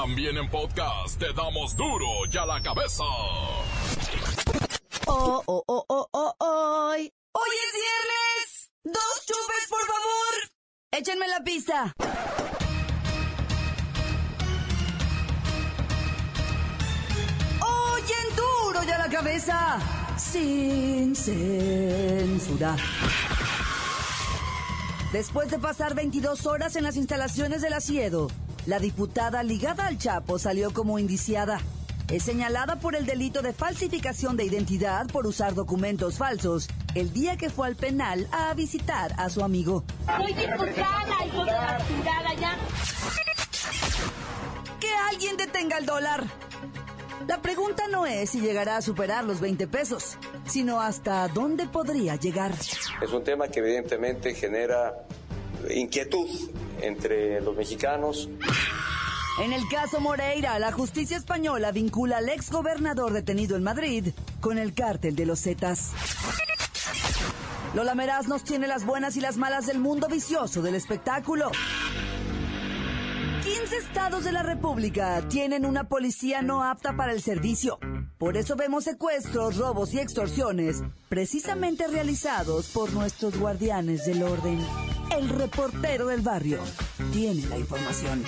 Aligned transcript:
También 0.00 0.36
en 0.36 0.48
podcast 0.48 1.18
te 1.18 1.32
damos 1.32 1.74
duro 1.76 2.06
y 2.32 2.36
a 2.36 2.46
la 2.46 2.62
cabeza. 2.62 3.02
Oh, 5.08 5.42
oh, 5.44 5.64
oh, 5.66 5.84
oh, 5.88 6.08
oh, 6.12 6.34
oh. 6.38 6.90
Hoy 6.92 7.00
es 7.02 7.72
viernes. 7.74 8.70
Dos 8.84 9.26
chupes, 9.26 9.66
por 9.68 9.80
favor. 9.80 10.34
Échenme 10.92 11.26
la 11.26 11.40
pista. 11.42 11.92
Oyen 17.60 18.36
duro 18.36 18.84
y 18.86 18.90
a 18.92 18.98
la 18.98 19.08
cabeza. 19.08 19.80
Sin 20.16 21.16
censura. 21.16 22.76
Después 25.12 25.50
de 25.50 25.58
pasar 25.58 25.96
22 25.96 26.46
horas 26.46 26.76
en 26.76 26.84
las 26.84 26.96
instalaciones 26.96 27.62
del 27.62 27.72
Asiedo, 27.72 28.28
la 28.68 28.78
diputada 28.78 29.42
ligada 29.42 29.86
al 29.86 29.96
Chapo 29.96 30.38
salió 30.38 30.74
como 30.74 30.98
indiciada. 30.98 31.58
Es 32.10 32.24
señalada 32.24 32.76
por 32.76 32.94
el 32.94 33.06
delito 33.06 33.40
de 33.40 33.54
falsificación 33.54 34.36
de 34.36 34.44
identidad 34.44 35.06
por 35.06 35.26
usar 35.26 35.54
documentos 35.54 36.18
falsos 36.18 36.68
el 36.94 37.10
día 37.14 37.38
que 37.38 37.48
fue 37.48 37.66
al 37.66 37.76
penal 37.76 38.28
a 38.30 38.52
visitar 38.52 39.14
a 39.16 39.30
su 39.30 39.42
amigo. 39.42 39.84
Soy 40.04 40.34
diputada, 40.34 41.06
la 41.06 41.78
chingada 41.86 42.34
ya. 42.34 42.56
Que 44.78 44.92
alguien 45.10 45.38
detenga 45.38 45.78
el 45.78 45.86
dólar. 45.86 46.24
La 47.26 47.40
pregunta 47.40 47.84
no 47.90 48.04
es 48.04 48.28
si 48.28 48.40
llegará 48.42 48.76
a 48.76 48.82
superar 48.82 49.24
los 49.24 49.40
20 49.40 49.66
pesos, 49.66 50.18
sino 50.44 50.82
hasta 50.82 51.26
dónde 51.28 51.66
podría 51.68 52.16
llegar. 52.16 52.52
Es 52.52 53.12
un 53.14 53.24
tema 53.24 53.48
que 53.48 53.60
evidentemente 53.60 54.34
genera 54.34 55.06
inquietud 55.70 56.28
entre 56.82 57.40
los 57.40 57.56
mexicanos. 57.56 58.28
En 59.42 59.52
el 59.52 59.68
caso 59.68 60.00
Moreira, 60.00 60.58
la 60.58 60.72
justicia 60.72 61.16
española 61.16 61.70
vincula 61.70 62.18
al 62.18 62.28
ex 62.28 62.50
gobernador 62.50 63.12
detenido 63.12 63.56
en 63.56 63.62
Madrid 63.62 64.08
con 64.40 64.58
el 64.58 64.74
cártel 64.74 65.14
de 65.14 65.26
los 65.26 65.42
Zetas. 65.42 65.92
Lola 67.74 67.94
Meraz 67.94 68.26
nos 68.26 68.42
tiene 68.42 68.66
las 68.66 68.84
buenas 68.84 69.16
y 69.16 69.20
las 69.20 69.36
malas 69.36 69.66
del 69.66 69.78
mundo 69.78 70.08
vicioso 70.08 70.62
del 70.62 70.74
espectáculo. 70.74 71.52
15 73.44 73.76
estados 73.76 74.24
de 74.24 74.32
la 74.32 74.42
República 74.42 75.22
tienen 75.28 75.64
una 75.64 75.84
policía 75.84 76.42
no 76.42 76.64
apta 76.64 76.96
para 76.96 77.12
el 77.12 77.22
servicio. 77.22 77.78
Por 78.18 78.36
eso 78.36 78.56
vemos 78.56 78.82
secuestros, 78.82 79.58
robos 79.58 79.94
y 79.94 80.00
extorsiones, 80.00 80.82
precisamente 81.08 81.86
realizados 81.86 82.66
por 82.66 82.92
nuestros 82.92 83.38
guardianes 83.38 84.06
del 84.06 84.24
orden. 84.24 84.58
El 85.16 85.28
reportero 85.28 86.08
del 86.08 86.22
barrio 86.22 86.58
tiene 87.12 87.46
la 87.46 87.56
información. 87.56 88.24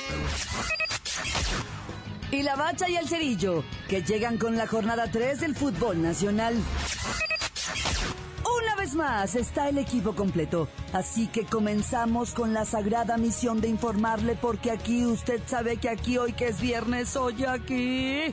Y 2.30 2.44
la 2.44 2.54
bacha 2.54 2.88
y 2.88 2.94
el 2.94 3.08
cerillo, 3.08 3.64
que 3.88 4.02
llegan 4.02 4.38
con 4.38 4.56
la 4.56 4.68
jornada 4.68 5.10
3 5.10 5.40
del 5.40 5.56
fútbol 5.56 6.00
nacional. 6.00 6.54
Una 8.62 8.76
vez 8.76 8.94
más 8.94 9.34
está 9.34 9.68
el 9.68 9.78
equipo 9.78 10.14
completo, 10.14 10.68
así 10.92 11.26
que 11.26 11.44
comenzamos 11.44 12.32
con 12.32 12.54
la 12.54 12.64
sagrada 12.64 13.16
misión 13.16 13.60
de 13.60 13.66
informarle 13.66 14.36
porque 14.40 14.70
aquí 14.70 15.04
usted 15.04 15.40
sabe 15.46 15.78
que 15.78 15.88
aquí 15.88 16.16
hoy 16.16 16.32
que 16.32 16.46
es 16.46 16.60
viernes, 16.60 17.16
hoy 17.16 17.44
aquí. 17.44 18.32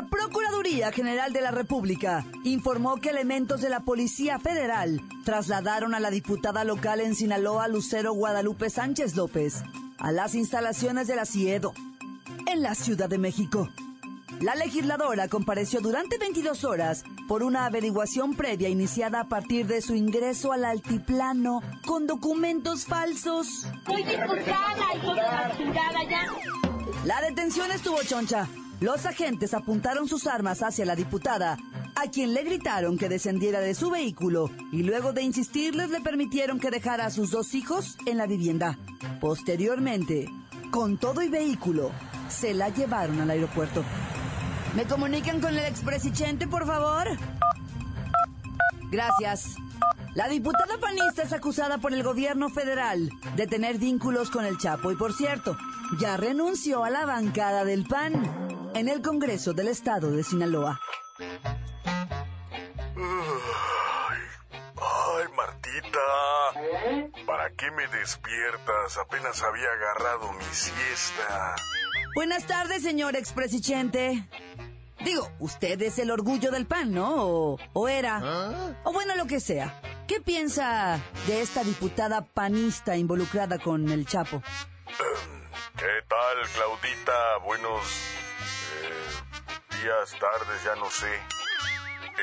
La 0.00 0.06
Procuraduría 0.06 0.92
General 0.92 1.30
de 1.30 1.42
la 1.42 1.50
República 1.50 2.24
informó 2.42 2.96
que 2.96 3.10
elementos 3.10 3.60
de 3.60 3.68
la 3.68 3.80
Policía 3.80 4.38
Federal 4.38 5.02
trasladaron 5.26 5.94
a 5.94 6.00
la 6.00 6.10
diputada 6.10 6.64
local 6.64 7.00
en 7.00 7.14
Sinaloa, 7.14 7.68
Lucero 7.68 8.14
Guadalupe 8.14 8.70
Sánchez 8.70 9.14
López, 9.14 9.62
a 9.98 10.10
las 10.10 10.34
instalaciones 10.34 11.06
de 11.06 11.16
la 11.16 11.26
CIEDO, 11.26 11.74
en 12.46 12.62
la 12.62 12.74
Ciudad 12.74 13.10
de 13.10 13.18
México. 13.18 13.68
La 14.40 14.54
legisladora 14.54 15.28
compareció 15.28 15.82
durante 15.82 16.16
22 16.16 16.64
horas 16.64 17.04
por 17.28 17.42
una 17.42 17.66
averiguación 17.66 18.34
previa 18.34 18.70
iniciada 18.70 19.20
a 19.20 19.28
partir 19.28 19.66
de 19.66 19.82
su 19.82 19.94
ingreso 19.94 20.52
al 20.52 20.64
altiplano 20.64 21.60
con 21.84 22.06
documentos 22.06 22.86
falsos. 22.86 23.66
Soy 23.84 24.02
diputada, 24.02 24.94
hijo 24.96 25.14
de 25.14 25.22
la 25.22 25.54
chingada 25.58 25.98
ya. 26.08 26.24
La 27.04 27.20
detención 27.20 27.70
estuvo 27.70 28.02
choncha. 28.02 28.48
Los 28.80 29.04
agentes 29.04 29.52
apuntaron 29.52 30.08
sus 30.08 30.26
armas 30.26 30.62
hacia 30.62 30.86
la 30.86 30.96
diputada, 30.96 31.58
a 31.94 32.10
quien 32.10 32.32
le 32.32 32.42
gritaron 32.44 32.96
que 32.96 33.10
descendiera 33.10 33.60
de 33.60 33.74
su 33.74 33.90
vehículo 33.90 34.50
y 34.72 34.82
luego 34.84 35.12
de 35.12 35.20
insistirles 35.20 35.90
le 35.90 36.00
permitieron 36.00 36.58
que 36.58 36.70
dejara 36.70 37.04
a 37.04 37.10
sus 37.10 37.30
dos 37.30 37.54
hijos 37.54 37.98
en 38.06 38.16
la 38.16 38.26
vivienda. 38.26 38.78
Posteriormente, 39.20 40.30
con 40.70 40.96
todo 40.96 41.20
y 41.20 41.28
vehículo, 41.28 41.90
se 42.30 42.54
la 42.54 42.70
llevaron 42.70 43.20
al 43.20 43.28
aeropuerto. 43.28 43.84
¿Me 44.74 44.86
comunican 44.86 45.42
con 45.42 45.50
el 45.50 45.66
expresidente, 45.66 46.48
por 46.48 46.66
favor? 46.66 47.08
Gracias. 48.90 49.56
La 50.14 50.26
diputada 50.26 50.78
panista 50.80 51.22
es 51.22 51.34
acusada 51.34 51.76
por 51.78 51.92
el 51.92 52.02
gobierno 52.02 52.48
federal 52.48 53.10
de 53.36 53.46
tener 53.46 53.76
vínculos 53.76 54.30
con 54.30 54.46
el 54.46 54.56
Chapo 54.56 54.90
y, 54.90 54.96
por 54.96 55.12
cierto, 55.12 55.54
ya 56.00 56.16
renunció 56.16 56.82
a 56.82 56.90
la 56.90 57.04
bancada 57.04 57.64
del 57.64 57.84
PAN 57.84 58.49
en 58.74 58.88
el 58.88 59.02
Congreso 59.02 59.52
del 59.52 59.68
Estado 59.68 60.10
de 60.10 60.22
Sinaloa. 60.22 60.80
Ay, 64.76 65.24
Martita. 65.36 65.98
¿Para 67.26 67.50
qué 67.50 67.70
me 67.70 67.86
despiertas? 67.88 68.98
Apenas 68.98 69.42
había 69.42 69.68
agarrado 69.72 70.32
mi 70.32 70.44
siesta. 70.44 71.54
Buenas 72.14 72.46
tardes, 72.46 72.82
señor 72.82 73.16
expresidente. 73.16 74.28
Digo, 75.04 75.30
usted 75.38 75.80
es 75.82 75.98
el 75.98 76.10
orgullo 76.10 76.50
del 76.50 76.66
PAN, 76.66 76.92
¿no? 76.92 77.24
O, 77.24 77.58
o 77.72 77.88
era. 77.88 78.74
O 78.84 78.92
bueno, 78.92 79.16
lo 79.16 79.26
que 79.26 79.40
sea. 79.40 79.80
¿Qué 80.06 80.20
piensa 80.20 81.00
de 81.26 81.40
esta 81.40 81.62
diputada 81.62 82.22
panista 82.22 82.96
involucrada 82.96 83.58
con 83.58 83.88
el 83.90 84.06
Chapo? 84.06 84.42
¿Qué 85.76 86.04
tal, 86.08 86.48
Claudita? 86.52 87.38
Buenos 87.44 88.19
eh, 88.40 89.76
días, 89.82 90.16
tardes, 90.18 90.64
ya 90.64 90.74
no 90.76 90.90
sé. 90.90 91.14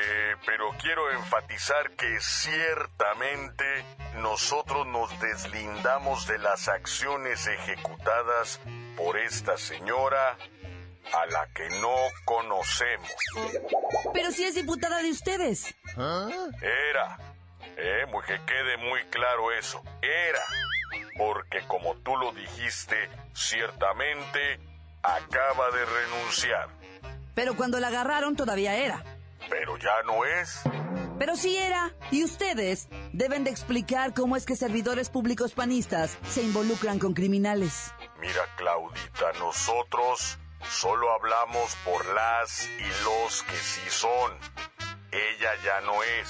Eh, 0.00 0.36
pero 0.46 0.70
quiero 0.80 1.10
enfatizar 1.10 1.90
que 1.92 2.20
ciertamente 2.20 3.84
nosotros 4.16 4.86
nos 4.86 5.18
deslindamos 5.20 6.26
de 6.26 6.38
las 6.38 6.68
acciones 6.68 7.46
ejecutadas 7.46 8.60
por 8.96 9.18
esta 9.18 9.56
señora 9.56 10.36
a 11.12 11.26
la 11.26 11.46
que 11.52 11.68
no 11.80 11.96
conocemos. 12.24 13.10
Pero 14.12 14.30
si 14.30 14.44
es 14.44 14.54
diputada 14.54 15.02
de 15.02 15.10
ustedes. 15.10 15.74
Era. 15.96 17.18
Eh, 17.76 18.04
que 18.26 18.44
quede 18.44 18.76
muy 18.76 19.04
claro 19.06 19.52
eso. 19.52 19.82
Era. 20.02 20.42
Porque 21.16 21.66
como 21.66 21.96
tú 21.96 22.16
lo 22.16 22.32
dijiste, 22.32 23.08
ciertamente 23.34 24.60
acaba 25.02 25.70
de 25.70 25.84
renunciar. 25.84 26.68
Pero 27.34 27.56
cuando 27.56 27.78
la 27.80 27.88
agarraron 27.88 28.36
todavía 28.36 28.76
era. 28.76 29.04
Pero 29.48 29.76
ya 29.76 30.02
no 30.04 30.24
es. 30.24 30.60
Pero 31.18 31.36
sí 31.36 31.56
era. 31.56 31.92
Y 32.10 32.24
ustedes 32.24 32.88
deben 33.12 33.44
de 33.44 33.50
explicar 33.50 34.14
cómo 34.14 34.36
es 34.36 34.44
que 34.44 34.56
servidores 34.56 35.10
públicos 35.10 35.52
panistas 35.52 36.18
se 36.28 36.42
involucran 36.42 36.98
con 36.98 37.14
criminales. 37.14 37.92
Mira, 38.20 38.42
Claudita, 38.56 39.32
nosotros 39.38 40.38
solo 40.68 41.12
hablamos 41.12 41.76
por 41.84 42.04
las 42.14 42.66
y 42.66 43.04
los 43.04 43.42
que 43.44 43.56
sí 43.56 43.88
son. 43.88 44.32
Ella 45.10 45.50
ya 45.64 45.80
no 45.80 46.02
es. 46.02 46.28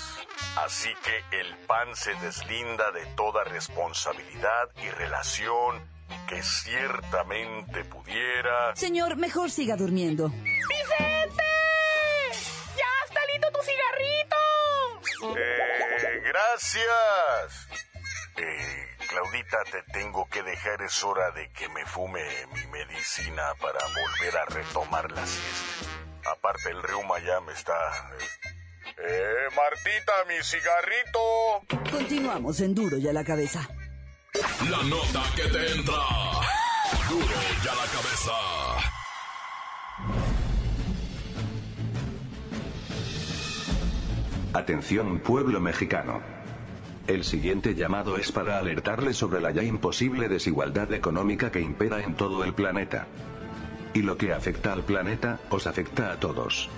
Así 0.65 0.91
que 1.03 1.39
el 1.39 1.57
PAN 1.67 1.95
se 1.95 2.15
deslinda 2.17 2.91
de 2.93 3.07
toda 3.17 3.45
responsabilidad 3.45 4.69
y 4.83 4.89
relación 4.91 5.98
que 6.29 6.43
ciertamente 6.43 7.85
pudiera... 7.85 8.75
Señor, 8.77 9.17
mejor 9.17 9.51
siga 9.51 9.77
durmiendo. 9.77 10.29
¡Vicente! 10.29 11.45
¡Ya 12.77 13.05
está 13.07 13.21
listo 13.33 13.49
tu 13.53 13.61
cigarrito! 13.63 14.37
Eh, 15.39 16.23
gracias. 16.25 17.69
Eh, 18.37 18.97
Claudita, 19.09 19.59
te 19.71 19.83
tengo 19.93 20.29
que 20.29 20.43
dejar, 20.43 20.83
es 20.83 21.03
hora 21.03 21.31
de 21.33 21.51
que 21.51 21.69
me 21.71 21.85
fume 21.87 22.23
mi 22.55 22.67
medicina 22.67 23.55
para 23.61 23.81
volver 23.87 24.37
a 24.37 24.45
retomar 24.47 25.11
la 25.11 25.27
siesta. 25.27 26.31
Aparte, 26.31 26.71
el 26.71 26.83
reuma 26.83 27.19
ya 27.21 27.41
me 27.41 27.53
está... 27.53 27.75
Eh, 28.99 29.05
eh 29.09 29.49
Martita, 29.57 30.13
mi 30.29 30.43
cigarrito. 30.43 31.91
Continuamos 31.91 32.61
en 32.61 32.75
Duro 32.75 32.99
y 32.99 33.09
a 33.09 33.13
la 33.13 33.25
cabeza. 33.25 33.69
La 34.71 34.83
nota 34.83 35.23
que 35.35 35.45
te 35.45 35.73
entra. 35.73 35.95
Duro 37.09 37.25
y 37.25 37.69
a 37.69 37.75
la 37.75 37.87
cabeza. 37.87 38.33
Atención 44.53 45.21
pueblo 45.21 45.61
mexicano. 45.61 46.21
El 47.07 47.25
siguiente 47.25 47.75
llamado 47.75 48.19
es 48.19 48.31
para 48.31 48.59
alertarle 48.59 49.15
sobre 49.15 49.41
la 49.41 49.53
ya 49.53 49.63
imposible 49.63 50.29
desigualdad 50.29 50.93
económica 50.93 51.51
que 51.51 51.61
impera 51.61 52.03
en 52.03 52.15
todo 52.15 52.45
el 52.45 52.53
planeta. 52.53 53.07
Y 53.95 54.03
lo 54.03 54.19
que 54.19 54.35
afecta 54.35 54.75
al 54.75 54.83
planeta, 54.83 55.41
os 55.49 55.67
afecta 55.67 56.13
a 56.13 56.21
todos. 56.21 56.69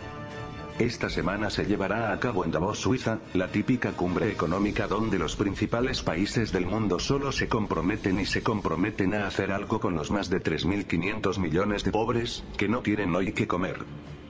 Esta 0.78 1.10
semana 1.10 1.50
se 1.50 1.66
llevará 1.66 2.12
a 2.12 2.18
cabo 2.20 2.44
en 2.44 2.50
Davos, 2.50 2.78
Suiza, 2.78 3.18
la 3.34 3.48
típica 3.48 3.92
cumbre 3.92 4.30
económica 4.30 4.86
donde 4.86 5.18
los 5.18 5.36
principales 5.36 6.02
países 6.02 6.52
del 6.52 6.66
mundo 6.66 6.98
solo 6.98 7.32
se 7.32 7.48
comprometen 7.48 8.18
y 8.18 8.26
se 8.26 8.42
comprometen 8.42 9.14
a 9.14 9.26
hacer 9.26 9.52
algo 9.52 9.78
con 9.80 9.94
los 9.94 10.10
más 10.10 10.30
de 10.30 10.42
3.500 10.42 11.38
millones 11.38 11.84
de 11.84 11.92
pobres, 11.92 12.44
que 12.56 12.68
no 12.68 12.80
tienen 12.80 13.14
hoy 13.14 13.32
que 13.32 13.46
comer. 13.46 13.84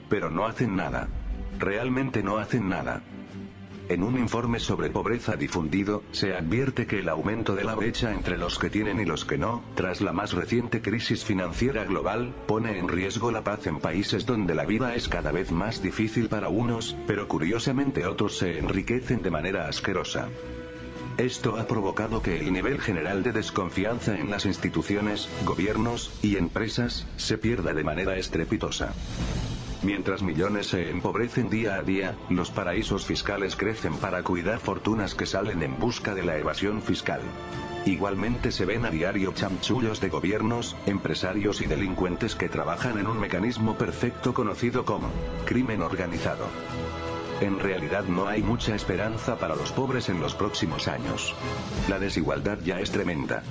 Pero 0.09 0.31
no 0.31 0.47
hacen 0.47 0.75
nada. 0.75 1.09
Realmente 1.59 2.23
no 2.23 2.39
hacen 2.39 2.69
nada. 2.69 3.03
En 3.91 4.05
un 4.05 4.17
informe 4.17 4.61
sobre 4.61 4.89
pobreza 4.89 5.35
difundido, 5.35 6.05
se 6.13 6.37
advierte 6.37 6.87
que 6.87 7.01
el 7.01 7.09
aumento 7.09 7.57
de 7.57 7.65
la 7.65 7.75
brecha 7.75 8.13
entre 8.13 8.39
los 8.39 8.57
que 8.57 8.71
tienen 8.71 9.01
y 9.01 9.05
los 9.05 9.25
que 9.25 9.37
no, 9.37 9.65
tras 9.75 10.01
la 10.01 10.13
más 10.13 10.33
reciente 10.33 10.81
crisis 10.81 11.25
financiera 11.25 11.83
global, 11.85 12.33
pone 12.47 12.79
en 12.79 12.87
riesgo 12.87 13.33
la 13.33 13.43
paz 13.43 13.67
en 13.67 13.81
países 13.81 14.27
donde 14.27 14.55
la 14.55 14.65
vida 14.65 14.95
es 14.95 15.09
cada 15.09 15.33
vez 15.33 15.51
más 15.51 15.83
difícil 15.83 16.29
para 16.29 16.49
unos, 16.51 16.97
pero 17.09 17.27
curiosamente 17.27 18.07
otros 18.07 18.39
se 18.39 18.61
enriquecen 18.61 19.23
de 19.23 19.31
manera 19.33 19.67
asquerosa. 19.67 20.29
Esto 21.19 21.57
ha 21.57 21.67
provocado 21.67 22.23
que 22.23 22.39
el 22.39 22.53
nivel 22.53 22.81
general 22.81 23.25
de 23.25 23.33
desconfianza 23.33 24.17
en 24.17 24.31
las 24.31 24.47
instituciones, 24.47 25.29
gobiernos 25.45 26.13
y 26.23 26.37
empresas 26.37 27.09
se 27.17 27.39
pierda 27.39 27.75
de 27.75 27.83
manera 27.83 28.17
estrepitosa. 28.17 28.95
Mientras 29.83 30.23
millones 30.23 30.67
se 30.69 30.91
empobrecen 30.91 31.49
día 31.49 31.77
a 31.77 31.83
día, 31.83 32.15
los 32.29 32.51
paraísos 32.51 33.07
fiscales 33.07 33.57
crecen 33.57 33.97
para 33.97 34.23
cuidar 34.23 34.59
fortunas 34.59 35.15
que 35.15 35.25
salen 35.25 35.63
en 35.63 35.79
busca 35.79 36.15
de 36.15 36.23
la 36.23 36.37
evasión 36.37 36.83
fiscal. 36.83 37.23
Igualmente 37.87 38.53
se 38.53 38.67
ven 38.67 38.85
a 38.85 38.91
diario 38.91 39.33
chamchullos 39.33 40.01
de 40.01 40.11
gobiernos, 40.11 40.77
empresarios 40.85 41.63
y 41.63 41.67
delincuentes 41.67 42.35
que 42.35 42.51
trabajan 42.51 42.99
en 42.99 43.07
un 43.07 43.19
mecanismo 43.19 43.77
perfecto 43.77 44.35
conocido 44.35 44.85
como 44.85 45.09
crimen 45.47 45.81
organizado. 45.81 46.47
En 47.41 47.59
realidad 47.59 48.05
no 48.05 48.29
hay 48.29 48.43
mucha 48.43 48.75
esperanza 48.75 49.39
para 49.39 49.57
los 49.57 49.73
pobres 49.73 50.11
en 50.11 50.21
los 50.21 50.35
próximos 50.35 50.89
años. 50.89 51.35
La 51.89 51.99
desigualdad 51.99 52.59
ya 52.63 52.81
es 52.81 52.91
tremenda. 52.91 53.43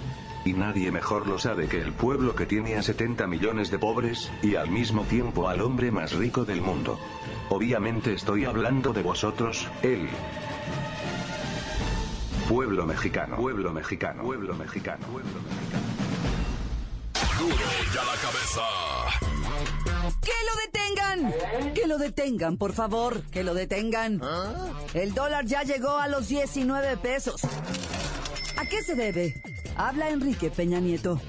Y 0.46 0.54
nadie 0.54 0.92
mejor 0.92 1.28
lo 1.28 1.38
sabe 1.38 1.68
que 1.68 1.82
el 1.82 1.92
pueblo 1.94 2.36
que 2.36 2.46
tiene 2.46 2.76
a 2.76 2.82
70 2.82 3.28
millones 3.28 3.72
de 3.72 3.80
pobres, 3.80 4.32
y 4.42 4.56
al 4.56 4.70
mismo 4.70 5.04
tiempo 5.04 5.50
al 5.50 5.62
hombre 5.62 5.92
más 5.92 6.14
rico 6.14 6.46
del 6.46 6.62
mundo. 6.62 7.00
Obviamente 7.50 8.14
estoy 8.14 8.46
hablando 8.46 8.94
de 8.94 9.04
vosotros, 9.04 9.68
él. 9.82 10.08
Pueblo 12.48 12.86
mexicano, 12.86 13.36
pueblo 13.36 13.74
mexicano, 13.74 14.24
pueblo 14.24 14.56
mexicano, 14.56 15.06
pueblo 15.08 15.40
mexicano. 15.42 15.90
Duro 17.40 17.56
ya 17.94 18.04
la 18.04 18.16
cabeza. 18.22 18.62
¡Que 20.22 20.32
lo 20.48 20.56
detengan! 20.66 21.74
¡Que 21.74 21.88
lo 21.88 21.98
detengan, 21.98 22.58
por 22.58 22.74
favor! 22.74 23.22
¡Que 23.32 23.44
lo 23.44 23.54
detengan! 23.54 24.22
El 24.94 25.14
dólar 25.14 25.46
ya 25.46 25.64
llegó 25.64 25.98
a 25.98 26.08
los 26.08 26.28
19 26.28 26.98
pesos. 26.98 27.42
¿A 28.58 28.66
qué 28.66 28.82
se 28.84 28.96
debe? 28.96 29.42
Habla 29.81 30.10
Enrique 30.10 30.50
Peña 30.50 30.81
Nieto. 30.81 31.22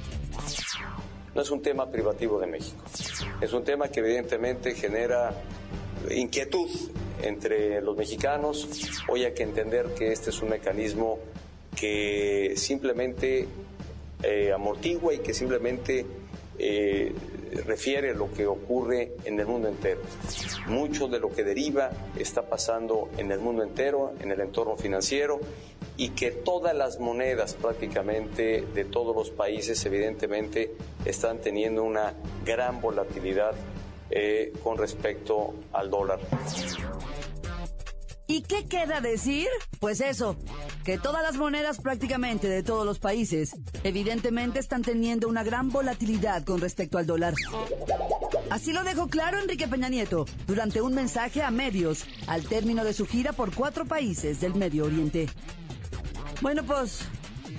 No 1.37 1.41
es 1.41 1.51
un 1.53 1.63
tema 1.63 1.89
privativo 1.89 2.41
de 2.41 2.49
México. 2.49 2.83
Es 3.41 3.53
un 3.53 3.63
tema 3.63 3.87
que 3.87 4.01
evidentemente 4.01 4.75
genera 4.75 5.33
inquietud 6.11 6.69
entre 7.23 7.81
los 7.81 7.97
mexicanos. 7.97 8.69
Hoy 9.07 9.23
hay 9.23 9.35
que 9.35 9.45
entender 9.45 9.95
que 9.95 10.11
este 10.11 10.31
es 10.31 10.43
un 10.43 10.49
mecanismo 10.49 11.21
que 11.77 12.55
simplemente 12.57 13.47
eh, 14.25 14.53
amortigua 14.53 15.15
y 15.15 15.19
que 15.19 15.33
simplemente 15.33 16.05
eh, 16.59 17.15
refiere 17.65 18.15
lo 18.15 18.33
que 18.33 18.49
ocurre 18.49 19.13
en 19.27 19.39
el 19.39 19.47
mundo 19.47 19.69
entero. 19.69 20.01
Mucho 20.67 21.07
de 21.07 21.21
lo 21.21 21.31
que 21.31 21.45
deriva 21.45 21.93
está 22.19 22.43
pasando 22.43 23.11
en 23.17 23.31
el 23.31 23.39
mundo 23.39 23.63
entero, 23.63 24.13
en 24.21 24.33
el 24.33 24.41
entorno 24.41 24.77
financiero 24.77 25.39
y 26.01 26.09
que 26.09 26.31
todas 26.31 26.75
las 26.75 26.99
monedas 26.99 27.53
prácticamente 27.53 28.67
de 28.75 28.87
todos 28.87 29.15
los 29.15 29.29
países 29.29 29.85
evidentemente 29.85 30.75
están 31.05 31.43
teniendo 31.43 31.85
una 31.85 32.15
gran 32.43 32.81
volatilidad 32.81 33.53
eh, 34.09 34.51
con 34.65 34.79
respecto 34.79 35.53
al 35.75 35.91
dólar. 35.91 36.19
¿Y 38.27 38.41
qué 38.43 38.65
queda 38.67 39.03
decir? 39.03 39.49
Pues 39.79 40.01
eso, 40.01 40.39
que 40.87 40.97
todas 40.97 41.23
las 41.23 41.37
monedas 41.37 41.83
prácticamente 41.83 42.49
de 42.49 42.63
todos 42.63 42.87
los 42.87 42.99
países 42.99 43.55
evidentemente 43.85 44.59
están 44.59 44.81
teniendo 44.81 45.29
una 45.29 45.45
gran 45.45 45.69
volatilidad 45.69 46.45
con 46.45 46.63
respecto 46.63 46.97
al 46.97 47.05
dólar. 47.05 47.35
Así 48.49 48.73
lo 48.73 48.85
dejó 48.85 49.09
claro 49.09 49.39
Enrique 49.39 49.69
Peña 49.69 49.91
Nieto 49.91 50.25
durante 50.47 50.81
un 50.81 50.95
mensaje 50.95 51.43
a 51.43 51.51
medios 51.51 52.07
al 52.27 52.49
término 52.49 52.85
de 52.85 52.95
su 52.95 53.05
gira 53.05 53.35
por 53.35 53.55
cuatro 53.55 53.85
países 53.85 54.41
del 54.41 54.55
Medio 54.55 54.87
Oriente. 54.87 55.29
Bueno, 56.41 56.63
pues, 56.65 57.01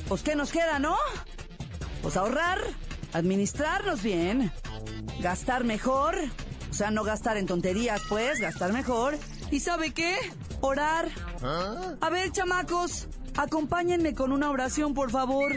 pues 0.07 0.23
¿qué 0.23 0.35
nos 0.35 0.51
queda, 0.51 0.79
no? 0.79 0.95
Pues 2.01 2.17
ahorrar, 2.17 2.59
administrarnos 3.13 4.01
bien, 4.01 4.51
gastar 5.19 5.63
mejor, 5.63 6.15
o 6.69 6.73
sea, 6.73 6.89
no 6.89 7.03
gastar 7.03 7.37
en 7.37 7.45
tonterías, 7.45 8.01
pues, 8.09 8.39
gastar 8.39 8.73
mejor. 8.73 9.17
¿Y 9.51 9.59
sabe 9.59 9.93
qué? 9.93 10.17
Orar. 10.61 11.09
A 12.01 12.09
ver, 12.09 12.31
chamacos, 12.31 13.07
acompáñenme 13.37 14.15
con 14.15 14.31
una 14.31 14.49
oración, 14.49 14.93
por 14.93 15.11
favor. 15.11 15.53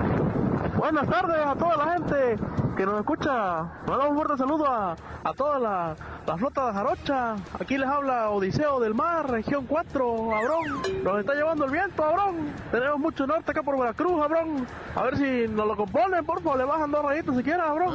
Buenas 0.90 1.10
tardes 1.10 1.36
a 1.46 1.54
toda 1.54 1.76
la 1.76 1.92
gente 1.92 2.38
que 2.74 2.86
nos 2.86 3.00
escucha. 3.00 3.62
Mandamos 3.86 4.08
un 4.08 4.16
fuerte 4.16 4.38
saludo 4.38 4.66
a, 4.66 4.96
a 5.22 5.34
toda 5.34 5.58
la, 5.58 5.94
la 6.26 6.36
flota 6.38 6.68
de 6.68 6.72
Jarocha. 6.72 7.36
Aquí 7.60 7.76
les 7.76 7.86
habla 7.86 8.30
Odiseo 8.30 8.80
del 8.80 8.94
Mar, 8.94 9.30
región 9.30 9.66
4, 9.66 10.34
abrón. 10.34 10.82
Nos 11.04 11.20
está 11.20 11.34
llevando 11.34 11.66
el 11.66 11.72
viento, 11.72 12.02
abrón. 12.02 12.54
Tenemos 12.70 12.98
mucho 13.00 13.26
norte 13.26 13.50
acá 13.50 13.62
por 13.62 13.78
Veracruz, 13.78 14.18
abrón. 14.22 14.66
A 14.96 15.02
ver 15.02 15.18
si 15.18 15.46
nos 15.52 15.66
lo 15.66 15.76
componen, 15.76 16.24
por 16.24 16.40
favor, 16.40 16.56
le 16.58 16.64
bajan 16.64 16.90
dos 16.90 17.04
rayitos 17.04 17.36
siquiera, 17.36 17.68
abrón. 17.68 17.92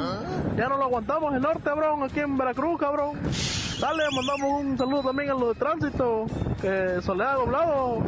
Ya 0.56 0.70
no 0.70 0.78
lo 0.78 0.84
aguantamos 0.84 1.34
el 1.34 1.42
norte, 1.42 1.68
abrón, 1.72 2.04
aquí 2.04 2.20
en 2.20 2.38
Veracruz, 2.38 2.80
cabrón. 2.80 3.18
Dale, 3.82 4.04
mandamos 4.16 4.62
un 4.62 4.78
saludo 4.78 5.02
también 5.02 5.32
a 5.32 5.34
los 5.34 5.48
de 5.48 5.56
tránsito, 5.56 6.26
que 6.62 7.02
Soledad 7.02 7.38
Doblado, 7.38 8.04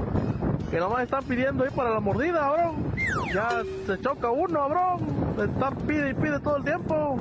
que 0.70 0.78
nomás 0.80 1.02
están 1.02 1.24
pidiendo 1.24 1.64
ahí 1.64 1.72
para 1.76 1.90
la 1.90 2.00
mordida, 2.00 2.40
cabrón. 2.42 2.94
Ya 3.36 3.50
se 3.86 4.02
choca 4.02 4.32
uno. 4.32 4.70
De 5.36 5.46
estar 5.46 5.76
pide 5.80 6.12
y 6.12 6.14
pide 6.14 6.40
todo 6.40 6.56
el 6.56 6.64
tiempo. 6.64 7.20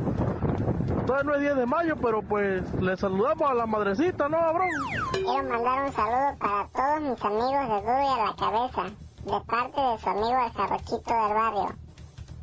Todavía 1.07 1.25
no 1.25 1.35
es 1.35 1.41
10 1.41 1.57
de 1.57 1.67
mayo, 1.67 1.97
pero 2.01 2.23
pues 2.23 2.63
le 2.81 2.97
saludamos 2.97 3.51
a 3.51 3.55
la 3.55 3.67
madrecita, 3.67 4.29
¿no, 4.29 4.39
bro? 4.55 4.65
Quiero 5.13 5.49
mandar 5.49 5.85
un 5.85 5.93
saludo 5.93 6.39
para 6.39 6.69
todos 6.69 7.01
mis 7.01 7.25
amigos 7.25 7.69
de 7.69 7.93
y 7.93 8.07
a 8.07 8.25
la 8.25 8.35
Cabeza, 8.39 8.83
de 9.25 9.41
parte 9.47 9.81
de 9.81 9.99
su 9.99 10.09
amigo 10.09 10.45
el 10.47 10.53
Jarrochito 10.53 11.15
del 11.15 11.35
barrio. 11.35 11.69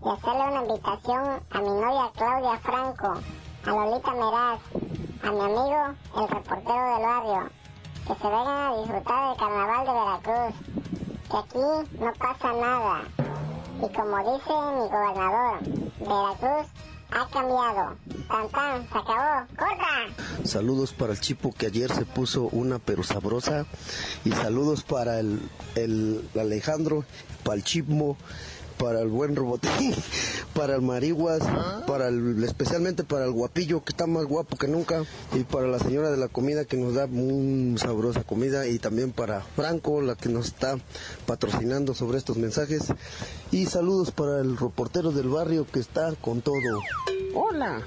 Y 0.04 0.10
hacerle 0.10 0.44
una 0.52 0.62
invitación 0.62 1.40
a 1.52 1.62
mi 1.62 1.70
novia 1.70 2.12
Claudia 2.16 2.58
Franco, 2.60 3.14
a 3.66 3.70
Lolita 3.70 4.12
Meraz, 4.12 4.60
a 5.24 5.32
mi 5.32 5.42
amigo 5.42 5.96
el 6.18 6.28
reportero 6.28 6.94
del 6.94 7.06
barrio, 7.06 7.50
que 8.06 8.16
se 8.16 8.28
vengan 8.28 8.48
a 8.48 8.78
disfrutar 8.78 9.30
del 9.30 9.38
carnaval 9.38 9.86
de 9.86 9.94
Veracruz, 9.94 10.56
que 11.30 11.38
aquí 11.38 12.00
no 12.00 12.14
pasa 12.20 12.54
nada. 12.54 13.31
Y 13.84 13.94
como 13.94 14.18
dice 14.20 14.54
mi 14.76 14.90
gobernador, 14.90 15.60
Veracruz 16.00 16.68
ha 17.12 17.28
cambiado. 17.28 17.98
Tan 18.28 18.50
tan, 18.50 18.90
se 18.90 18.98
acabó. 18.98 19.48
¡Corta! 19.58 20.46
Saludos 20.46 20.94
para 20.94 21.14
el 21.14 21.20
Chipo 21.20 21.52
que 21.52 21.66
ayer 21.66 21.92
se 21.92 22.06
puso 22.06 22.44
una 22.44 22.80
pero 22.80 23.04
sabrosa. 23.04 23.66
Y 24.24 24.32
saludos 24.32 24.84
para 24.84 25.20
el, 25.20 25.42
el 25.76 26.30
Alejandro, 26.40 27.06
para 27.44 27.56
el 27.58 27.64
Chipmo, 27.64 28.18
para 28.82 29.00
el 29.00 29.10
buen 29.10 29.36
Robotín, 29.36 29.94
para 30.56 30.76
el 30.76 30.82
Mariguas, 30.82 31.42
para 31.86 32.08
el, 32.08 32.44
especialmente 32.44 33.04
para 33.04 33.26
el 33.26 33.32
Guapillo 33.32 33.84
que 33.84 33.92
está 33.92 34.08
más 34.08 34.26
guapo 34.26 34.58
que 34.58 34.68
nunca. 34.68 35.04
Y 35.34 35.44
para 35.44 35.68
la 35.68 35.78
señora 35.78 36.10
de 36.10 36.18
la 36.18 36.28
comida 36.28 36.66
que 36.66 36.78
nos 36.78 36.96
da 36.96 37.06
muy 37.06 37.78
sabrosa 37.78 38.24
comida. 38.24 38.68
Y 38.68 38.80
también 38.80 39.12
para 39.12 39.42
Franco, 39.42 40.02
la 40.02 40.16
que 40.16 40.30
nos 40.30 40.48
está 40.48 40.78
patrocinando 41.28 41.94
sobre 41.94 42.18
estos 42.18 42.38
mensajes. 42.38 42.92
Y 43.52 43.68
saludos 43.68 44.12
para 44.12 44.40
el 44.40 44.58
reportero 44.58 45.12
del 45.12 45.30
barrio 45.30 45.68
que 45.72 45.80
está 45.80 46.14
con 46.16 46.42
todo. 46.42 46.82
Hola, 47.36 47.84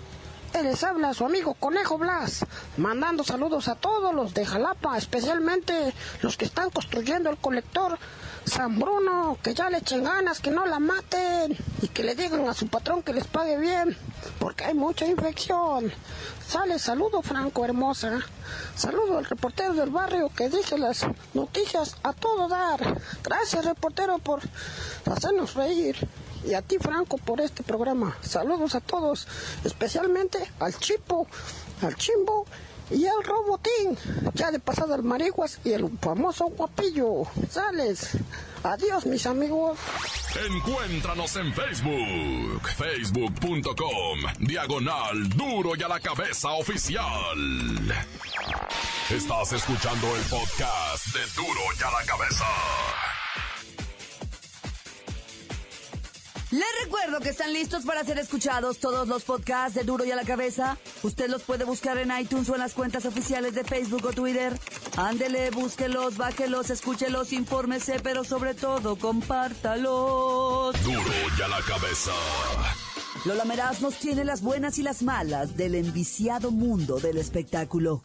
les 0.62 0.84
habla 0.84 1.12
su 1.12 1.24
amigo 1.24 1.54
Conejo 1.54 1.98
Blas, 1.98 2.46
mandando 2.76 3.24
saludos 3.24 3.66
a 3.68 3.74
todos 3.74 4.14
los 4.14 4.32
de 4.32 4.46
Jalapa, 4.46 4.96
especialmente 4.96 5.92
los 6.22 6.36
que 6.36 6.44
están 6.44 6.70
construyendo 6.70 7.28
el 7.30 7.36
colector 7.36 7.98
San 8.44 8.78
Bruno, 8.78 9.38
que 9.42 9.54
ya 9.54 9.70
le 9.70 9.78
echen 9.78 10.04
ganas, 10.04 10.40
que 10.40 10.50
no 10.50 10.66
la 10.66 10.78
maten 10.78 11.56
y 11.80 11.88
que 11.88 12.04
le 12.04 12.14
digan 12.14 12.46
a 12.48 12.54
su 12.54 12.68
patrón 12.68 13.02
que 13.02 13.14
les 13.14 13.26
pague 13.26 13.56
bien, 13.56 13.96
porque 14.38 14.64
hay 14.64 14.74
mucha 14.74 15.06
infección. 15.06 15.90
Sale, 16.46 16.78
saludo 16.78 17.22
Franco, 17.22 17.64
hermosa. 17.64 18.20
Saludo 18.76 19.18
al 19.18 19.24
reportero 19.24 19.72
del 19.72 19.90
barrio 19.90 20.30
que 20.36 20.50
dice 20.50 20.78
las 20.78 21.06
noticias 21.32 21.96
a 22.02 22.12
todo 22.12 22.48
dar. 22.48 23.00
Gracias, 23.22 23.64
reportero, 23.64 24.18
por 24.18 24.40
hacernos 25.10 25.54
reír. 25.54 25.96
Y 26.44 26.52
a 26.52 26.60
ti, 26.60 26.76
Franco, 26.78 27.16
por 27.16 27.40
este 27.40 27.62
programa. 27.62 28.16
Saludos 28.20 28.74
a 28.74 28.80
todos, 28.80 29.26
especialmente 29.64 30.38
al 30.60 30.76
Chipo, 30.78 31.26
al 31.80 31.96
Chimbo 31.96 32.44
y 32.90 33.06
al 33.06 33.22
Robotín. 33.22 33.96
Ya 34.34 34.50
de 34.50 34.58
pasada 34.58 34.94
al 34.94 35.02
Mariguas 35.02 35.58
y 35.64 35.72
el 35.72 35.90
famoso 36.00 36.46
Guapillo. 36.46 37.24
Sales. 37.50 38.16
Adiós, 38.62 39.04
mis 39.06 39.26
amigos. 39.26 39.78
Encuéntranos 40.50 41.36
en 41.36 41.52
Facebook, 41.52 42.68
facebook.com, 42.76 44.18
diagonal 44.40 45.28
duro 45.28 45.72
y 45.76 45.82
a 45.82 45.88
la 45.88 46.00
cabeza 46.00 46.50
oficial. 46.52 47.36
Estás 49.10 49.52
escuchando 49.52 50.06
el 50.16 50.22
podcast 50.22 51.06
de 51.08 51.20
duro 51.36 51.60
y 51.78 51.82
a 51.82 51.90
la 51.90 52.06
cabeza. 52.06 52.44
Les 56.54 56.84
recuerdo 56.84 57.18
que 57.18 57.30
están 57.30 57.52
listos 57.52 57.84
para 57.84 58.04
ser 58.04 58.16
escuchados 58.16 58.78
todos 58.78 59.08
los 59.08 59.24
podcasts 59.24 59.74
de 59.74 59.82
Duro 59.82 60.04
y 60.04 60.12
a 60.12 60.14
la 60.14 60.22
Cabeza. 60.22 60.78
Usted 61.02 61.28
los 61.28 61.42
puede 61.42 61.64
buscar 61.64 61.98
en 61.98 62.16
iTunes 62.16 62.48
o 62.48 62.54
en 62.54 62.60
las 62.60 62.74
cuentas 62.74 63.06
oficiales 63.06 63.56
de 63.56 63.64
Facebook 63.64 64.06
o 64.06 64.12
Twitter. 64.12 64.56
Ándele, 64.96 65.50
búsquelos, 65.50 66.16
bájelos, 66.16 66.70
escúchelos, 66.70 67.32
infórmese, 67.32 67.98
pero 67.98 68.22
sobre 68.22 68.54
todo, 68.54 68.94
compártalos. 68.94 70.80
Duro 70.84 71.12
y 71.36 71.42
a 71.42 71.48
la 71.48 71.60
cabeza. 71.62 72.12
Lola 73.24 73.44
Meraz 73.44 73.80
nos 73.80 73.96
tiene 73.96 74.24
las 74.24 74.40
buenas 74.40 74.78
y 74.78 74.84
las 74.84 75.02
malas 75.02 75.56
del 75.56 75.74
enviciado 75.74 76.52
mundo 76.52 77.00
del 77.00 77.18
espectáculo. 77.18 78.04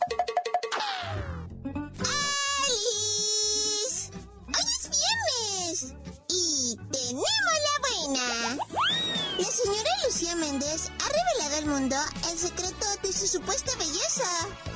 Supuesta 13.29 13.71
belleza. 13.77 14.27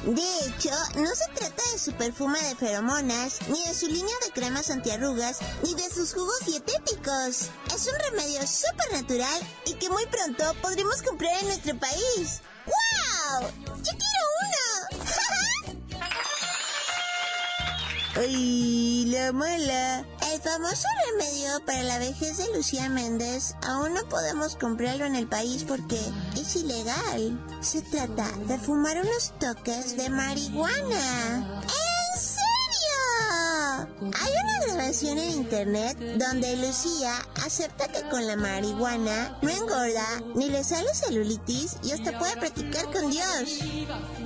De 0.06 0.46
hecho, 0.46 0.70
no 0.96 1.16
se 1.16 1.28
trata 1.34 1.64
de 1.72 1.80
su 1.80 1.92
perfume 1.94 2.40
de 2.40 2.56
feromonas, 2.56 3.40
ni 3.48 3.64
de 3.66 3.74
su 3.74 3.88
línea 3.88 4.16
de 4.24 4.32
cremas 4.32 4.70
antiarrugas, 4.70 5.40
ni 5.64 5.74
de 5.74 5.90
sus 5.90 6.14
jugos 6.14 6.40
dietéticos. 6.46 7.50
Es 7.74 7.88
un 7.88 8.12
remedio 8.12 8.46
súper 8.46 8.92
natural 8.92 9.42
y 9.66 9.74
que 9.74 9.90
muy 9.90 10.06
pronto 10.06 10.54
podremos 10.62 11.02
comprar 11.02 11.36
en 11.40 11.48
nuestro 11.48 11.80
país. 11.80 12.42
¡Wow! 12.66 13.50
¡Yo 13.66 13.92
quiero 13.92 14.33
¡Ay, 18.16 19.06
la 19.06 19.32
mala! 19.32 20.06
El 20.32 20.40
famoso 20.40 20.88
remedio 21.10 21.66
para 21.66 21.82
la 21.82 21.98
vejez 21.98 22.38
de 22.38 22.56
Lucía 22.56 22.88
Méndez 22.88 23.56
aún 23.64 23.96
no 23.96 24.08
podemos 24.08 24.56
comprarlo 24.56 25.06
en 25.06 25.16
el 25.16 25.28
país 25.28 25.66
porque 25.68 26.00
es 26.40 26.56
ilegal. 26.56 27.44
Se 27.62 27.82
trata 27.82 28.30
de 28.48 28.60
fumar 28.60 29.02
unos 29.02 29.34
toques 29.40 29.98
de 29.98 30.12
marihuana. 30.12 31.64
¿En 31.64 32.20
serio? 32.20 32.54
Hay 34.22 34.32
una 34.32 34.74
grabación 34.74 35.18
en 35.18 35.32
internet 35.32 35.98
donde 36.20 36.56
Lucía 36.58 37.16
acepta 37.44 37.88
que 37.88 38.08
con 38.10 38.28
la 38.28 38.36
marihuana 38.36 39.40
no 39.42 39.50
engorda, 39.50 40.22
ni 40.36 40.50
le 40.50 40.64
sale 40.64 40.94
celulitis 40.94 41.78
y 41.84 41.92
hasta 41.92 42.20
puede 42.20 42.38
practicar 42.38 42.86
con 42.92 43.10
Dios. 43.10 43.60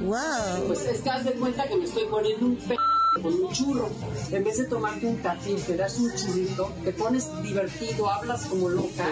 ¡Wow! 0.02 0.68
Pues 0.68 0.82
es 0.82 1.02
que 1.02 1.10
haz 1.10 1.24
de 1.24 1.32
cuenta 1.34 1.66
que 1.70 1.78
me 1.78 1.86
estoy 1.86 2.06
poniendo 2.08 2.48
un 2.48 2.58
p 2.58 2.76
con 3.22 3.34
un 3.34 3.52
churro. 3.52 3.90
En 4.32 4.44
vez 4.44 4.58
de 4.58 4.66
tomarte 4.66 5.06
un 5.06 5.18
café, 5.18 5.54
te 5.56 5.76
das 5.76 5.98
un 5.98 6.14
churrito, 6.16 6.72
te 6.84 6.92
pones 6.92 7.30
divertido, 7.42 8.10
hablas 8.10 8.46
como 8.46 8.70
loca, 8.70 9.08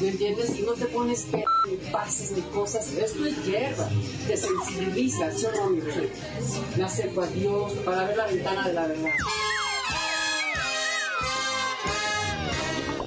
¿me 0.00 0.08
entiendes? 0.08 0.58
Y 0.58 0.62
no 0.62 0.72
te 0.72 0.86
pones 0.86 1.22
p 1.22 1.44
ni 1.68 1.76
pases 1.90 2.32
ni 2.32 2.42
cosas. 2.42 2.92
Esto 2.92 3.26
es 3.26 3.44
hierba, 3.44 3.88
te 4.26 4.36
sensibiliza, 4.36 5.30
¿sí 5.32 5.46
o 5.46 5.52
no, 5.52 5.70
mi 5.70 5.80
rey? 5.80 6.10
Me 6.76 6.84
acerco 6.84 7.22
a 7.22 7.26
Dios 7.26 7.72
para 7.84 8.04
ver 8.04 8.16
la 8.16 8.26
ventana 8.26 8.68
de 8.68 8.74
la 8.74 8.86
verdad. 8.86 9.10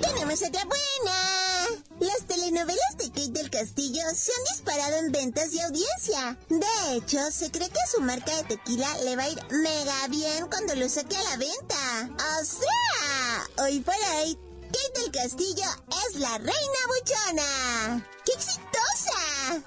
¡Tenemos 0.02 0.42
otra 0.42 0.64
buena! 0.66 1.53
Las 2.00 2.28
telenovelas 2.28 2.98
de 2.98 3.10
Kate 3.10 3.30
del 3.30 3.50
Castillo 3.50 4.02
se 4.16 4.32
han 4.32 4.44
disparado 4.52 4.98
en 4.98 5.12
ventas 5.12 5.54
y 5.54 5.62
audiencia. 5.62 6.38
De 6.50 6.96
hecho, 6.96 7.20
se 7.32 7.52
cree 7.52 7.70
que 7.70 7.80
su 7.90 8.02
marca 8.02 8.36
de 8.36 8.44
tequila 8.44 8.98
le 9.04 9.16
va 9.16 9.24
a 9.24 9.30
ir 9.30 9.40
mega 9.52 10.08
bien 10.10 10.48
cuando 10.48 10.76
lo 10.76 10.90
saque 10.90 11.16
a 11.16 11.24
la 11.24 11.38
venta. 11.38 12.10
¡O 12.42 12.46
sea! 12.46 13.64
Hoy 13.66 13.80
por 13.80 13.96
hoy, 13.96 14.38
Kate 14.72 15.02
del 15.02 15.12
Castillo 15.12 15.66
es 16.08 16.16
la 16.16 16.38
reina 16.38 16.80
buchona. 16.88 18.08
¡Qué 18.26 18.34
exitosa! 18.34 19.64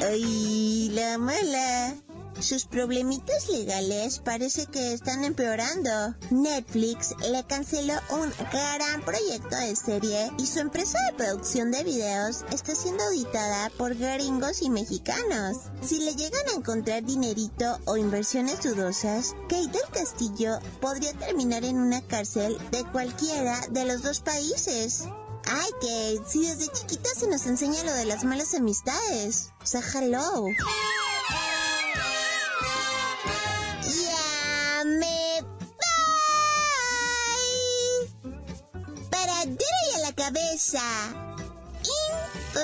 ¡Ay, 0.00 0.88
la 0.92 1.18
mala! 1.18 2.05
Sus 2.40 2.66
problemitas 2.66 3.48
legales 3.48 4.18
parece 4.18 4.66
que 4.66 4.92
están 4.92 5.24
empeorando. 5.24 6.14
Netflix 6.30 7.14
le 7.30 7.44
canceló 7.44 7.94
un 8.10 8.30
gran 8.52 9.02
proyecto 9.02 9.56
de 9.56 9.74
serie 9.74 10.30
y 10.38 10.46
su 10.46 10.60
empresa 10.60 10.98
de 11.06 11.16
producción 11.16 11.70
de 11.70 11.82
videos 11.84 12.44
está 12.52 12.74
siendo 12.74 13.02
auditada 13.04 13.70
por 13.70 13.94
gringos 13.94 14.62
y 14.62 14.70
mexicanos. 14.70 15.70
Si 15.82 16.00
le 16.00 16.14
llegan 16.14 16.46
a 16.52 16.58
encontrar 16.58 17.04
dinerito 17.04 17.78
o 17.86 17.96
inversiones 17.96 18.62
dudosas, 18.62 19.34
Kate 19.48 19.68
del 19.68 19.90
Castillo 19.92 20.58
podría 20.80 21.12
terminar 21.14 21.64
en 21.64 21.78
una 21.78 22.02
cárcel 22.02 22.58
de 22.70 22.84
cualquiera 22.92 23.58
de 23.70 23.84
los 23.86 24.02
dos 24.02 24.20
países. 24.20 25.04
Ay, 25.48 25.70
Kate, 25.80 26.22
si 26.28 26.46
desde 26.46 26.68
chiquita 26.68 27.08
se 27.16 27.28
nos 27.28 27.46
enseña 27.46 27.82
lo 27.84 27.92
de 27.92 28.04
las 28.04 28.24
malas 28.24 28.54
amistades. 28.54 29.52
O. 29.62 30.48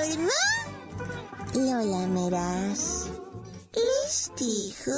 Informó 0.04 0.30
Lola 1.54 2.06
Meraz. 2.09 3.09
Les 3.73 4.32
dijo 4.37 4.90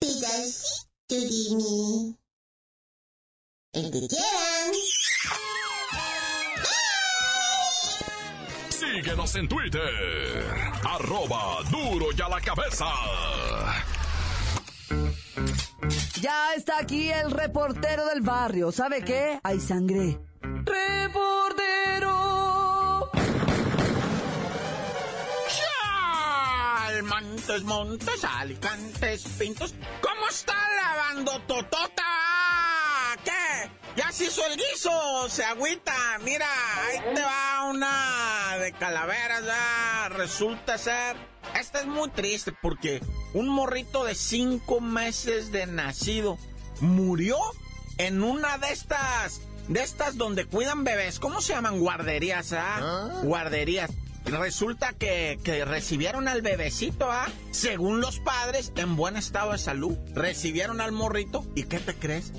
pedacito 0.00 1.14
de 1.14 1.56
mí. 1.56 2.16
El 3.72 3.90
que 3.90 4.08
quieran. 4.08 4.72
Síguenos 8.70 9.34
en 9.36 9.48
Twitter. 9.48 10.44
Arroba 10.88 11.62
duro 11.70 12.06
y 12.16 12.20
a 12.20 12.28
la 12.28 12.40
cabeza. 12.40 12.86
Ya 16.20 16.54
está 16.54 16.78
aquí 16.80 17.10
el 17.10 17.30
reportero 17.30 18.06
del 18.06 18.22
barrio. 18.22 18.72
¿Sabe 18.72 19.04
qué? 19.04 19.38
Hay 19.44 19.60
sangre. 19.60 20.18
Montes, 27.04 27.62
montes, 27.64 28.24
alicantes, 28.24 29.24
pintos. 29.38 29.74
¿Cómo 30.00 30.28
está 30.28 30.54
lavando 30.74 31.38
totota? 31.40 32.02
¿Qué? 33.22 33.70
Ya 33.96 34.10
se 34.10 34.24
hizo 34.24 34.40
el 34.46 34.56
guiso, 34.56 35.28
se 35.28 35.44
agüita. 35.44 35.94
Mira, 36.24 36.46
ahí 36.86 37.14
te 37.14 37.20
va 37.20 37.64
una 37.68 38.56
de 38.58 38.72
calaveras, 38.72 39.44
ya. 39.44 40.08
Resulta 40.08 40.78
ser. 40.78 41.16
Esta 41.60 41.80
es 41.80 41.86
muy 41.86 42.08
triste 42.08 42.52
porque 42.52 43.02
un 43.34 43.48
morrito 43.48 44.04
de 44.04 44.14
cinco 44.14 44.80
meses 44.80 45.52
de 45.52 45.66
nacido 45.66 46.38
murió 46.80 47.36
en 47.98 48.22
una 48.22 48.56
de 48.58 48.72
estas, 48.72 49.42
de 49.68 49.82
estas 49.82 50.16
donde 50.16 50.46
cuidan 50.46 50.84
bebés. 50.84 51.20
¿Cómo 51.20 51.42
se 51.42 51.52
llaman? 51.52 51.80
Guarderías, 51.80 52.54
¿ah? 52.54 53.20
Guarderías. 53.22 53.90
Resulta 54.24 54.92
que, 54.92 55.38
que 55.44 55.64
recibieron 55.64 56.28
al 56.28 56.42
bebecito, 56.42 57.10
¿ah? 57.10 57.26
Según 57.50 58.00
los 58.00 58.20
padres, 58.20 58.72
en 58.76 58.96
buen 58.96 59.16
estado 59.16 59.52
de 59.52 59.58
salud. 59.58 59.96
Recibieron 60.14 60.80
al 60.80 60.92
morrito. 60.92 61.44
¿Y 61.54 61.64
qué 61.64 61.78
te 61.78 61.94
crees? 61.94 62.32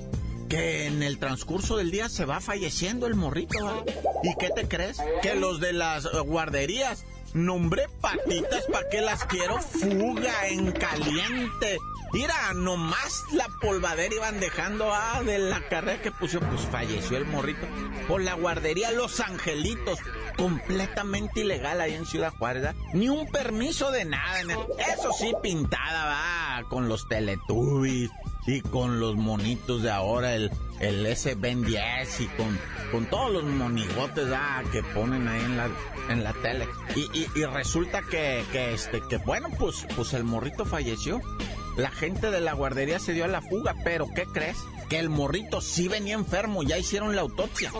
Que 0.50 0.88
en 0.88 1.04
el 1.04 1.20
transcurso 1.20 1.78
del 1.78 1.92
día 1.92 2.10
se 2.10 2.26
va 2.26 2.40
falleciendo 2.40 3.08
el 3.08 3.16
morrito, 3.16 3.68
¿ah? 3.68 3.84
¿Y 4.24 4.36
qué 4.38 4.50
te 4.50 4.68
crees? 4.68 4.98
Que 5.22 5.36
los 5.36 5.60
de 5.60 5.74
las 5.74 6.06
guarderías 6.06 7.06
Nombre 7.36 7.90
patitas, 8.00 8.64
¿para 8.72 8.88
qué 8.88 9.02
las 9.02 9.26
quiero? 9.26 9.60
Fuga 9.60 10.48
en 10.48 10.72
caliente. 10.72 11.78
Mira, 12.14 12.54
nomás 12.54 13.24
la 13.34 13.45
polvadera 13.66 14.14
iban 14.14 14.40
dejando 14.40 14.94
ah, 14.94 15.24
de 15.26 15.40
la 15.40 15.60
carrera 15.68 16.02
que 16.02 16.12
puso, 16.12 16.40
pues 16.40 16.62
falleció 16.62 17.18
el 17.18 17.26
morrito. 17.26 17.66
Por 18.08 18.22
la 18.22 18.36
guardería 18.36 18.92
Los 18.92 19.20
Angelitos, 19.20 20.00
completamente 20.38 21.42
ilegal 21.42 21.82
ahí 21.82 21.96
en 21.96 22.06
Ciudad 22.06 22.32
Juárez. 22.38 22.76
Ni 22.94 23.10
un 23.10 23.28
permiso 23.28 23.92
de 23.92 24.06
nada. 24.06 24.42
Eso 24.94 25.12
sí, 25.18 25.34
pintada, 25.42 26.06
va, 26.06 26.70
con 26.70 26.88
los 26.88 27.08
teletubbies 27.08 28.12
y 28.46 28.62
con 28.62 29.00
los 29.00 29.16
monitos 29.16 29.82
de 29.82 29.90
ahora, 29.90 30.36
el, 30.36 30.52
el 30.80 31.06
S 31.08 31.34
Ben 31.36 31.64
10 31.64 32.22
y 32.22 32.28
con, 32.28 32.60
con 32.92 33.06
todos 33.08 33.32
los 33.32 33.44
monigotes 33.44 34.28
ah, 34.32 34.64
que 34.72 34.84
ponen 34.84 35.28
ahí 35.28 35.42
en 35.42 35.58
la, 35.58 35.70
en 36.10 36.24
la 36.24 36.34
tele. 36.34 36.68
Y, 36.96 37.10
y, 37.36 37.46
resulta 37.46 38.04
que, 38.04 38.44
que, 38.52 38.76
este, 38.76 39.02
que 39.10 39.18
bueno, 39.18 39.50
pues, 39.58 39.88
pues 39.96 40.14
el 40.14 40.24
morrito 40.24 40.66
falleció. 40.66 41.20
La 41.78 41.92
gente 41.92 42.32
de 42.32 42.40
la 42.40 42.54
guardería 42.54 43.00
se 43.00 43.14
dio 43.14 43.26
a 43.26 43.28
la 43.28 43.42
fuga, 43.42 43.76
pero 43.84 44.08
¿qué 44.14 44.26
crees? 44.26 44.58
Que 44.90 45.00
el 45.00 45.10
morrito 45.10 45.60
sí 45.60 45.88
venía 45.88 46.14
enfermo, 46.14 46.64
ya 46.64 46.78
hicieron 46.78 47.16
la 47.16 47.22
autopsia. 47.22 47.72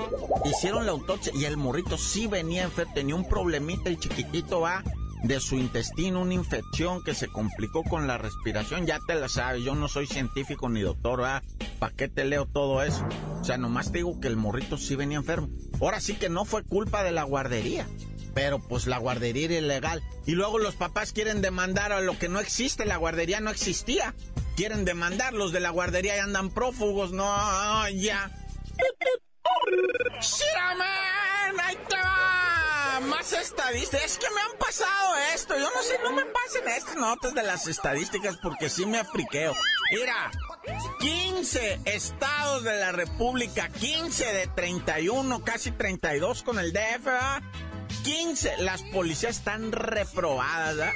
Hicieron 0.44 0.86
la 0.86 0.92
autopsia 0.92 1.32
y 1.34 1.46
el 1.46 1.56
morrito 1.56 1.98
sí 1.98 2.28
venía 2.28 2.64
enfermo, 2.64 2.94
tenía 2.94 3.16
un 3.16 3.28
problemita, 3.28 3.90
el 3.90 4.00
chiquitito 4.00 4.62
va 4.62 4.84
de 5.24 5.40
su 5.40 5.56
intestino, 5.56 6.22
una 6.22 6.34
infección 6.34 7.04
que 7.04 7.16
se 7.16 7.28
complicó 7.28 7.84
con 7.84 8.06
la 8.06 8.18
respiración, 8.18 8.86
ya 8.86 9.00
te 9.08 9.16
la 9.16 9.30
sabes, 9.30 9.64
yo 9.64 9.74
no 9.74 9.88
soy 9.88 10.08
científico 10.08 10.70
ni 10.70 10.82
doctor, 10.82 11.24
¿ah? 11.24 11.42
¿Para 11.80 11.96
qué 11.96 12.08
te 12.08 12.26
leo 12.26 12.46
todo 12.46 12.84
eso? 12.84 13.08
O 13.40 13.44
sea, 13.44 13.58
nomás 13.58 13.92
te 13.92 14.00
digo 14.00 14.20
que 14.20 14.28
el 14.28 14.36
morrito 14.36 14.78
sí 14.78 14.96
venía 14.96 15.18
enfermo. 15.18 15.50
Ahora 15.82 16.00
sí 16.00 16.16
que 16.16 16.30
no 16.30 16.46
fue 16.46 16.64
culpa 16.64 17.04
de 17.04 17.12
la 17.12 17.24
guardería, 17.24 17.88
pero 18.36 18.60
pues 18.60 18.86
la 18.86 19.00
guardería 19.00 19.46
era 19.46 19.56
ilegal. 19.56 20.04
Y 20.28 20.34
luego 20.34 20.60
los 20.60 20.76
papás 20.76 21.14
quieren 21.14 21.42
demandar 21.42 21.94
a 21.94 22.02
lo 22.02 22.20
que 22.20 22.30
no 22.30 22.40
existe, 22.40 22.86
la 22.86 22.98
guardería 22.98 23.40
no 23.40 23.50
existía. 23.50 24.14
Quieren 24.58 24.86
demandar, 24.86 25.34
los 25.34 25.52
de 25.52 25.62
la 25.62 25.70
guardería 25.70 26.18
y 26.18 26.20
andan 26.20 26.52
prófugos, 26.52 27.12
no, 27.12 27.26
ya. 27.90 28.30
¡Shiraman! 30.22 31.60
¡Ahí 31.64 31.78
te 31.90 31.96
va! 31.96 33.00
Más 33.08 33.32
estadísticas. 33.34 34.06
Es 34.06 34.18
que 34.18 34.28
me 34.30 34.42
han 34.42 34.58
pasado 34.60 35.16
esto. 35.34 35.56
Yo 35.56 35.70
no 35.74 35.82
sé, 35.82 35.98
no 36.04 36.12
me 36.12 36.26
pasen 36.26 36.68
estas 36.68 36.96
notas 36.98 37.34
de 37.34 37.44
las 37.44 37.68
estadísticas 37.68 38.38
porque 38.42 38.70
sí 38.70 38.86
me 38.86 39.00
afriqueo. 39.00 39.54
Mira, 39.92 40.32
15 41.00 41.82
estados 41.86 42.64
de 42.64 42.78
la 42.80 42.92
República, 42.92 43.70
15 43.70 44.26
de 44.26 44.48
31, 44.48 45.44
casi 45.44 45.72
32 45.72 46.44
con 46.44 46.60
el 46.60 46.74
DF, 46.74 47.08
15. 48.06 48.58
Las 48.60 48.84
policías 48.84 49.38
están 49.38 49.72
reprobadas, 49.72 50.94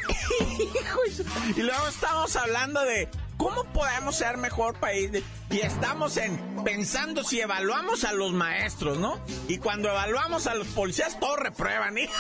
y 1.56 1.62
luego 1.62 1.88
estamos 1.88 2.36
hablando 2.36 2.82
de 2.82 3.10
¿Cómo 3.40 3.64
podemos 3.72 4.18
ser 4.18 4.36
mejor 4.36 4.78
país? 4.82 5.12
Y 5.50 5.60
estamos 5.60 6.18
en 6.18 6.38
pensando 6.66 7.24
si 7.24 7.40
evaluamos 7.40 8.04
a 8.04 8.12
los 8.12 8.34
maestros, 8.34 8.98
¿no? 8.98 9.18
Y 9.48 9.60
cuando 9.60 9.88
evaluamos 9.88 10.46
a 10.46 10.56
los 10.56 10.68
policías, 10.68 11.18
todos 11.22 11.40
reprueban, 11.40 11.98
hijo 11.98 12.14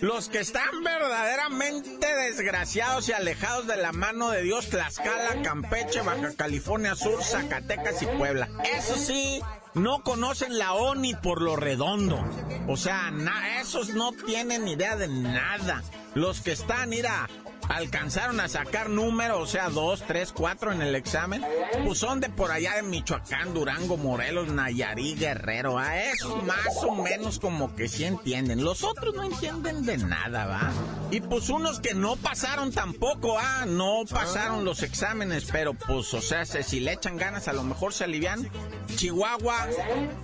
Los 0.00 0.30
que 0.30 0.38
están 0.38 0.82
verdaderamente 0.82 2.14
desgraciados 2.14 3.10
y 3.10 3.12
alejados 3.12 3.66
de 3.66 3.76
la 3.76 3.92
mano 3.92 4.30
de 4.30 4.40
Dios, 4.40 4.70
Tlaxcala, 4.70 5.42
Campeche, 5.42 6.00
Baja 6.00 6.32
California 6.34 6.94
Sur, 6.94 7.22
Zacatecas 7.22 8.00
y 8.00 8.06
Puebla. 8.06 8.48
Eso 8.74 8.96
sí, 8.96 9.42
no 9.74 10.02
conocen 10.02 10.58
la 10.58 10.72
ONI 10.72 11.14
por 11.16 11.42
lo 11.42 11.56
redondo. 11.56 12.24
O 12.66 12.78
sea, 12.78 13.12
esos 13.60 13.90
no 13.90 14.12
tienen 14.12 14.66
idea 14.66 14.96
de 14.96 15.08
nada. 15.08 15.82
Los 16.14 16.40
que 16.40 16.52
están, 16.52 16.88
mira, 16.88 17.28
alcanzaron 17.68 18.40
a 18.40 18.48
sacar 18.48 18.88
números, 18.88 19.38
o 19.40 19.46
sea, 19.46 19.68
dos, 19.68 20.02
tres, 20.06 20.32
cuatro 20.32 20.72
en 20.72 20.82
el 20.82 20.94
examen, 20.94 21.44
pues 21.84 21.98
son 21.98 22.20
de 22.20 22.28
por 22.28 22.50
allá 22.50 22.76
de 22.76 22.82
Michoacán, 22.82 23.54
Durango, 23.54 23.96
Morelos, 23.96 24.48
Nayarí, 24.48 25.14
Guerrero, 25.14 25.78
a 25.78 26.02
esos 26.02 26.42
más 26.44 26.76
o 26.82 26.94
menos 26.94 27.38
como 27.38 27.74
que 27.74 27.88
sí 27.88 28.04
entienden. 28.04 28.64
Los 28.64 28.82
otros 28.82 29.14
no 29.14 29.24
entienden 29.24 29.84
de 29.84 29.98
nada, 29.98 30.46
¿va? 30.46 30.70
Y 31.10 31.20
pues 31.20 31.48
unos 31.48 31.80
que 31.80 31.94
no 31.94 32.16
pasaron 32.16 32.72
tampoco, 32.72 33.38
ah, 33.38 33.64
no 33.66 34.04
pasaron 34.08 34.64
los 34.64 34.82
exámenes, 34.82 35.46
pero 35.50 35.74
pues, 35.74 36.12
o 36.14 36.20
sea, 36.20 36.44
si 36.44 36.80
le 36.80 36.92
echan 36.92 37.16
ganas, 37.16 37.48
a 37.48 37.52
lo 37.52 37.62
mejor 37.62 37.92
se 37.92 38.04
alivian. 38.04 38.48
Chihuahua, 38.96 39.68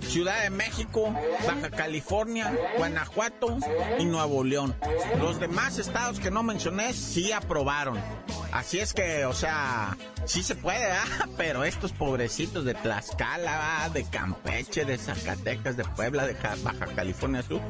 Ciudad 0.01 0.43
de 0.43 0.49
México, 0.49 1.15
Baja 1.47 1.69
California, 1.69 2.53
Guanajuato 2.77 3.57
y 3.99 4.05
Nuevo 4.05 4.43
León. 4.43 4.75
Los 5.19 5.39
demás 5.39 5.77
estados 5.77 6.19
que 6.19 6.31
no 6.31 6.43
mencioné 6.43 6.93
sí 6.93 7.31
aprobaron. 7.35 7.99
Así 8.51 8.79
es 8.79 8.93
que, 8.93 9.25
o 9.25 9.33
sea, 9.33 9.97
sí 10.25 10.41
se 10.41 10.55
puede, 10.55 10.91
¿ah? 10.91 11.05
pero 11.37 11.63
estos 11.63 11.91
pobrecitos 11.91 12.63
de 12.65 12.73
Tlaxcala, 12.73 13.89
de 13.93 14.05
Campeche, 14.05 14.85
de 14.85 14.97
Zacatecas, 14.97 15.77
de 15.77 15.83
Puebla, 15.83 16.25
de 16.25 16.35
Baja 16.63 16.85
California 16.95 17.43
Sur, 17.43 17.61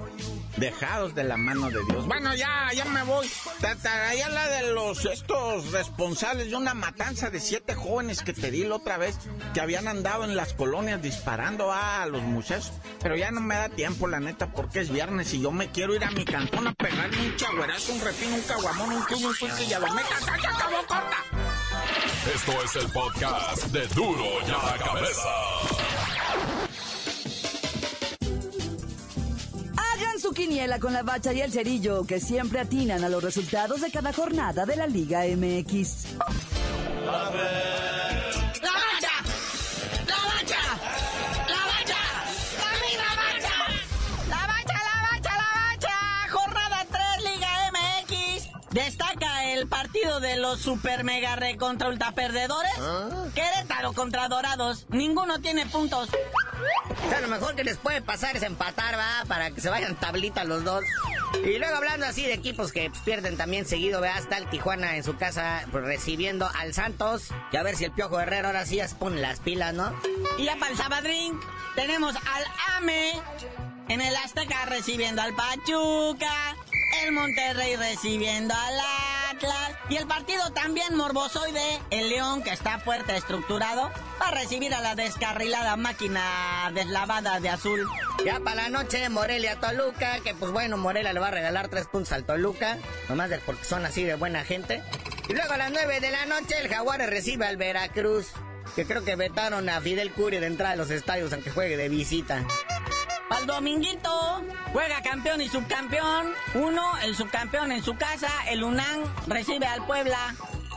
dejados 0.57 1.15
de 1.15 1.23
la 1.23 1.37
mano 1.37 1.69
de 1.71 1.79
Dios. 1.89 2.05
Bueno, 2.05 2.35
ya, 2.35 2.69
ya 2.73 2.85
me 2.85 3.03
voy. 3.03 3.27
Allá 3.83 4.29
la 4.29 4.47
de 4.47 4.73
los, 4.73 5.05
estos 5.05 5.71
responsables 5.71 6.49
de 6.49 6.55
una 6.55 6.73
matanza 6.73 7.29
de 7.29 7.39
siete 7.39 7.73
jóvenes 7.73 8.21
que 8.21 8.33
te 8.33 8.51
di 8.51 8.63
la 8.63 8.75
otra 8.75 8.97
vez, 8.97 9.17
que 9.53 9.61
habían 9.61 9.87
andado 9.87 10.23
en 10.23 10.35
las 10.35 10.53
colonias 10.53 11.01
disparando 11.01 11.71
a 11.71 12.05
los 12.05 12.21
muchachos. 12.21 12.71
Pero 13.05 13.17
ya 13.17 13.29
no 13.29 13.39
me 13.39 13.53
da 13.53 13.69
tiempo, 13.69 14.07
la 14.07 14.19
neta, 14.19 14.47
porque 14.47 14.79
es 14.79 14.89
viernes 14.89 15.31
y 15.35 15.39
yo 15.39 15.51
me 15.51 15.69
quiero 15.69 15.93
ir 15.93 16.03
a 16.03 16.09
mi 16.09 16.25
cantón 16.25 16.67
a 16.67 16.73
pegarme 16.73 17.27
un 17.27 17.35
chagüerazo, 17.35 17.93
un 17.93 18.01
refino, 18.01 18.35
un 18.35 18.41
caguamón, 18.41 18.93
un 18.93 19.03
cubo, 19.03 19.27
un 19.27 19.69
y 19.69 19.73
a 19.73 19.79
lo 19.79 19.93
meca, 19.93 20.17
acabó 20.17 20.77
corta. 20.87 21.17
Esto 22.33 22.63
es 22.63 22.75
el 22.77 22.91
podcast 22.91 23.65
de 23.65 23.87
Duro 23.89 24.25
ya 24.47 24.57
la 24.57 24.83
cabeza. 24.83 25.29
Hagan 29.77 30.19
su 30.19 30.33
quiniela 30.33 30.79
con 30.79 30.91
la 30.91 31.03
bacha 31.03 31.31
y 31.31 31.41
el 31.41 31.51
cerillo, 31.51 32.07
que 32.07 32.19
siempre 32.19 32.59
atinan 32.59 33.03
a 33.03 33.09
los 33.09 33.23
resultados 33.23 33.81
de 33.81 33.91
cada 33.91 34.13
jornada 34.13 34.65
de 34.65 34.77
la 34.77 34.87
Liga 34.87 35.25
MX. 35.25 36.07
partido 37.05 37.37
de 37.37 37.64
los 50.45 50.61
super 50.61 51.03
mega 51.03 51.35
re 51.35 51.57
contra 51.57 51.89
ultra 51.89 52.11
perdedores. 52.11 52.71
¿Ah? 52.79 53.25
Querétaro 53.33 53.93
contra 53.93 54.27
Dorados. 54.27 54.85
Ninguno 54.89 55.39
tiene 55.39 55.65
puntos. 55.65 56.09
O 56.09 57.09
sea, 57.09 57.19
lo 57.19 57.27
mejor 57.27 57.55
que 57.55 57.63
les 57.63 57.77
puede 57.77 58.01
pasar 58.03 58.37
es 58.37 58.43
empatar, 58.43 58.95
va, 58.95 59.25
para 59.27 59.49
que 59.49 59.59
se 59.59 59.69
vayan 59.69 59.95
tablitas 59.95 60.45
los 60.45 60.63
dos. 60.63 60.83
Y 61.43 61.57
luego 61.57 61.75
hablando 61.75 62.05
así 62.05 62.23
de 62.23 62.33
equipos 62.33 62.71
que 62.71 62.91
pues, 62.91 63.01
pierden 63.01 63.37
también 63.37 63.65
seguido, 63.65 64.01
vea, 64.01 64.19
está 64.19 64.37
el 64.37 64.47
Tijuana 64.47 64.95
en 64.95 65.03
su 65.03 65.17
casa 65.17 65.65
pues, 65.71 65.83
recibiendo 65.83 66.47
al 66.59 66.75
Santos. 66.75 67.29
Y 67.51 67.57
a 67.57 67.63
ver 67.63 67.75
si 67.75 67.85
el 67.85 67.91
Piojo 67.91 68.19
Herrero 68.19 68.47
ahora 68.47 68.67
sí 68.67 68.75
ya 68.75 68.87
se 68.87 68.95
pone 68.95 69.19
las 69.21 69.39
pilas, 69.39 69.73
¿no? 69.73 69.99
Y 70.37 70.45
ya 70.45 70.57
para 70.57 70.71
el 70.71 70.77
Sabadrín 70.77 71.39
tenemos 71.75 72.15
al 72.15 72.45
AME 72.77 73.13
en 73.89 74.01
el 74.01 74.15
Azteca 74.17 74.65
recibiendo 74.65 75.23
al 75.23 75.35
Pachuca, 75.35 76.55
el 77.03 77.13
Monterrey 77.13 77.75
recibiendo 77.77 78.53
al 78.53 78.79
Y 79.87 79.97
el 79.97 80.07
partido 80.07 80.49
también 80.51 80.95
morbosoide, 80.95 81.79
el 81.91 82.09
León 82.09 82.41
que 82.43 82.49
está 82.49 82.79
fuerte 82.79 83.15
estructurado, 83.15 83.91
va 84.19 84.27
a 84.27 84.31
recibir 84.31 84.73
a 84.73 84.81
la 84.81 84.95
descarrilada 84.95 85.75
máquina 85.75 86.71
deslavada 86.73 87.39
de 87.39 87.49
azul. 87.49 87.87
Ya 88.25 88.39
para 88.39 88.63
la 88.63 88.69
noche 88.69 89.07
Morelia 89.09 89.59
Toluca, 89.59 90.19
que 90.23 90.33
pues 90.33 90.51
bueno, 90.51 90.77
Morelia 90.77 91.13
le 91.13 91.19
va 91.19 91.27
a 91.27 91.31
regalar 91.31 91.67
tres 91.67 91.85
puntos 91.85 92.13
al 92.13 92.25
Toluca, 92.25 92.79
nomás 93.09 93.29
porque 93.45 93.63
son 93.63 93.85
así 93.85 94.03
de 94.03 94.15
buena 94.15 94.43
gente. 94.43 94.81
Y 95.29 95.33
luego 95.33 95.53
a 95.53 95.57
las 95.57 95.71
nueve 95.71 95.99
de 95.99 96.09
la 96.09 96.25
noche 96.25 96.55
el 96.59 96.67
Jaguar 96.67 96.99
recibe 97.07 97.45
al 97.45 97.57
Veracruz, 97.57 98.31
que 98.75 98.85
creo 98.85 99.05
que 99.05 99.15
vetaron 99.15 99.69
a 99.69 99.81
Fidel 99.81 100.11
Curi 100.13 100.39
de 100.39 100.65
a 100.65 100.75
los 100.75 100.89
estadios 100.89 101.31
aunque 101.31 101.51
juegue 101.51 101.77
de 101.77 101.89
visita. 101.89 102.43
Al 103.35 103.47
dominguito 103.47 104.43
juega 104.71 105.01
campeón 105.01 105.41
y 105.41 105.49
subcampeón. 105.49 106.27
Uno, 106.53 106.97
el 107.03 107.15
subcampeón 107.15 107.73
en 107.73 107.83
su 107.83 107.97
casa, 107.97 108.29
el 108.47 108.63
UNAM 108.63 109.03
recibe 109.27 109.65
al 109.67 109.85
Puebla. 109.85 110.35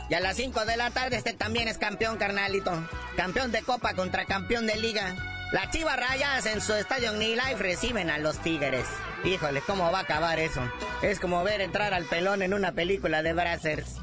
Y 0.09 0.13
a 0.15 0.19
las 0.19 0.35
5 0.35 0.65
de 0.65 0.75
la 0.75 0.91
tarde 0.91 1.15
este 1.15 1.33
también 1.33 1.69
es 1.69 1.77
campeón, 1.77 2.17
carnalito. 2.17 2.71
Campeón 3.15 3.53
de 3.53 3.61
Copa 3.61 3.93
contra 3.93 4.25
campeón 4.25 4.67
de 4.67 4.75
Liga. 4.75 5.15
Las 5.53 5.71
Chivas 5.71 5.97
Rayas 5.97 6.45
en 6.47 6.59
su 6.59 6.73
estadio 6.73 7.13
New 7.13 7.35
Life 7.35 7.55
reciben 7.57 8.09
a 8.09 8.17
los 8.17 8.37
Tigres. 8.39 8.85
Híjole, 9.23 9.61
¿cómo 9.61 9.89
va 9.91 9.99
a 9.99 10.01
acabar 10.01 10.37
eso? 10.39 10.61
Es 11.01 11.21
como 11.21 11.43
ver 11.45 11.61
entrar 11.61 11.93
al 11.93 12.05
pelón 12.05 12.41
en 12.41 12.53
una 12.53 12.73
película 12.73 13.23
de 13.23 13.33
Brazzers. 13.33 13.95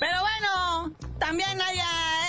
Pero 0.00 0.20
bueno, 0.20 0.96
también 1.18 1.60
hay 1.60 1.78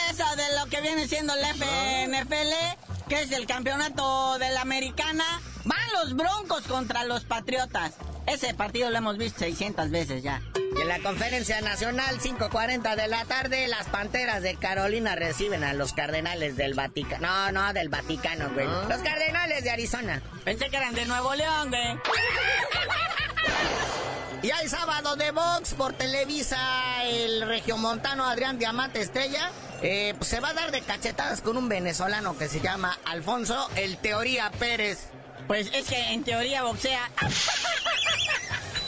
eso 0.10 0.26
de 0.36 0.60
lo 0.60 0.66
que 0.70 0.82
viene 0.82 1.08
siendo 1.08 1.34
el 1.34 1.46
FNFL 1.46 2.83
que 3.14 3.22
es 3.22 3.32
el 3.32 3.46
campeonato 3.46 4.40
de 4.40 4.50
la 4.50 4.62
americana. 4.62 5.24
Van 5.66 5.80
los 6.02 6.16
Broncos 6.16 6.64
contra 6.64 7.04
los 7.04 7.26
Patriotas. 7.26 7.94
Ese 8.26 8.56
partido 8.56 8.90
lo 8.90 8.98
hemos 8.98 9.20
visto 9.20 9.42
600 9.42 9.92
veces 9.92 10.24
ya. 10.24 10.42
Y 10.76 10.82
en 10.82 10.88
la 10.88 10.98
conferencia 11.00 11.62
nacional, 11.62 12.20
5.40 12.20 12.96
de 12.96 13.08
la 13.08 13.24
tarde, 13.26 13.68
las 13.68 13.86
Panteras 13.88 14.42
de 14.42 14.56
Carolina 14.56 15.16
reciben 15.16 15.64
a 15.64 15.74
los 15.74 15.94
Cardenales 15.94 16.58
del 16.58 16.74
Vaticano. 16.74 17.28
No, 17.28 17.52
no, 17.52 17.72
del 17.74 17.90
Vaticano, 17.90 18.50
güey. 18.52 18.66
Ah. 18.68 18.88
Los 18.90 19.02
Cardenales 19.02 19.64
de 19.64 19.70
Arizona. 19.70 20.24
Pensé 20.44 20.72
que 20.72 20.78
eran 20.78 20.96
de 20.96 21.06
Nuevo 21.06 21.36
León, 21.36 21.70
güey. 21.70 21.84
Y 24.44 24.52
hay 24.52 24.68
sábado 24.68 25.16
de 25.16 25.32
box 25.32 25.74
por 25.74 25.94
Televisa, 25.94 26.60
el 27.06 27.48
regiomontano 27.48 28.26
Adrián 28.26 28.60
Diamante 28.60 29.00
Estrella 29.00 29.50
eh, 29.82 30.14
pues 30.18 30.30
se 30.30 30.42
va 30.42 30.50
a 30.50 30.54
dar 30.54 30.72
de 30.72 30.82
cachetadas 30.82 31.42
con 31.42 31.56
un 31.56 31.70
venezolano 31.70 32.38
que 32.38 32.50
se 32.50 32.60
llama 32.60 32.98
Alfonso 33.06 33.70
El 33.78 33.98
Teoría 33.98 34.52
Pérez. 34.52 35.10
Pues 35.48 35.70
es 35.74 35.88
que 35.88 36.14
en 36.14 36.24
teoría 36.24 36.64
boxea. 36.64 37.10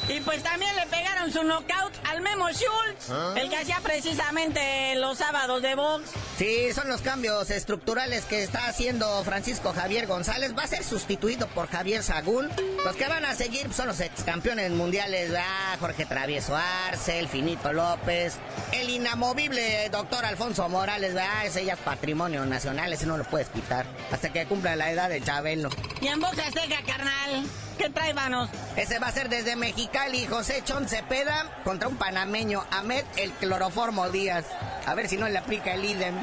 Y 0.07 0.19
pues 0.19 0.43
también 0.43 0.75
le 0.75 0.85
pegaron 0.85 1.31
su 1.31 1.43
knockout 1.43 1.93
al 2.07 2.21
Memo 2.21 2.47
Schultz, 2.49 3.09
¿Ah? 3.09 3.33
el 3.37 3.49
que 3.49 3.57
hacía 3.57 3.79
precisamente 3.81 4.95
los 4.97 5.17
sábados 5.17 5.63
de 5.63 5.73
box. 5.73 6.11
Sí, 6.37 6.71
son 6.73 6.89
los 6.89 7.01
cambios 7.01 7.49
estructurales 7.49 8.25
que 8.25 8.43
está 8.43 8.67
haciendo 8.67 9.23
Francisco 9.23 9.73
Javier 9.73 10.05
González. 10.05 10.53
Va 10.55 10.63
a 10.63 10.67
ser 10.67 10.83
sustituido 10.83 11.47
por 11.47 11.67
Javier 11.67 12.03
Sagún. 12.03 12.51
Los 12.83 12.95
que 12.95 13.07
van 13.07 13.25
a 13.25 13.33
seguir 13.33 13.73
son 13.73 13.87
los 13.87 13.99
ex 13.99 14.23
campeones 14.23 14.69
mundiales, 14.71 15.31
¿verdad? 15.31 15.79
Jorge 15.79 16.05
Travieso 16.05 16.55
Arce, 16.55 17.17
el 17.17 17.27
Finito 17.27 17.73
López, 17.73 18.35
el 18.73 18.89
inamovible 18.89 19.89
doctor 19.89 20.23
Alfonso 20.23 20.69
Morales, 20.69 21.15
¿verdad? 21.15 21.47
Ese 21.47 21.65
ya 21.65 21.73
es 21.73 21.79
patrimonio 21.79 22.45
nacional, 22.45 22.93
ese 22.93 23.07
no 23.07 23.17
lo 23.17 23.23
puedes 23.23 23.49
quitar 23.49 23.87
hasta 24.11 24.31
que 24.31 24.45
cumpla 24.45 24.75
la 24.75 24.91
edad 24.91 25.09
de 25.09 25.21
Chabelo. 25.21 25.69
Y 25.99 26.07
en 26.07 26.19
box 26.19 26.37
azteca, 26.37 26.77
carnal. 26.85 27.45
¿Qué 27.77 27.89
trae, 27.89 28.13
manos? 28.13 28.49
Ese 28.75 28.99
va 28.99 29.07
a 29.07 29.11
ser 29.11 29.29
desde 29.29 29.55
Mexicali, 29.55 30.25
José 30.27 30.61
Chon 30.65 30.87
Cepeda 30.87 31.61
contra 31.63 31.87
un 31.87 31.97
panameño, 31.97 32.63
Ahmed 32.71 33.03
el 33.17 33.31
Cloroformo 33.31 34.09
Díaz. 34.09 34.45
A 34.85 34.95
ver 34.95 35.09
si 35.09 35.17
no 35.17 35.27
le 35.27 35.37
aplica 35.37 35.73
el 35.73 35.83
idem. 35.83 36.15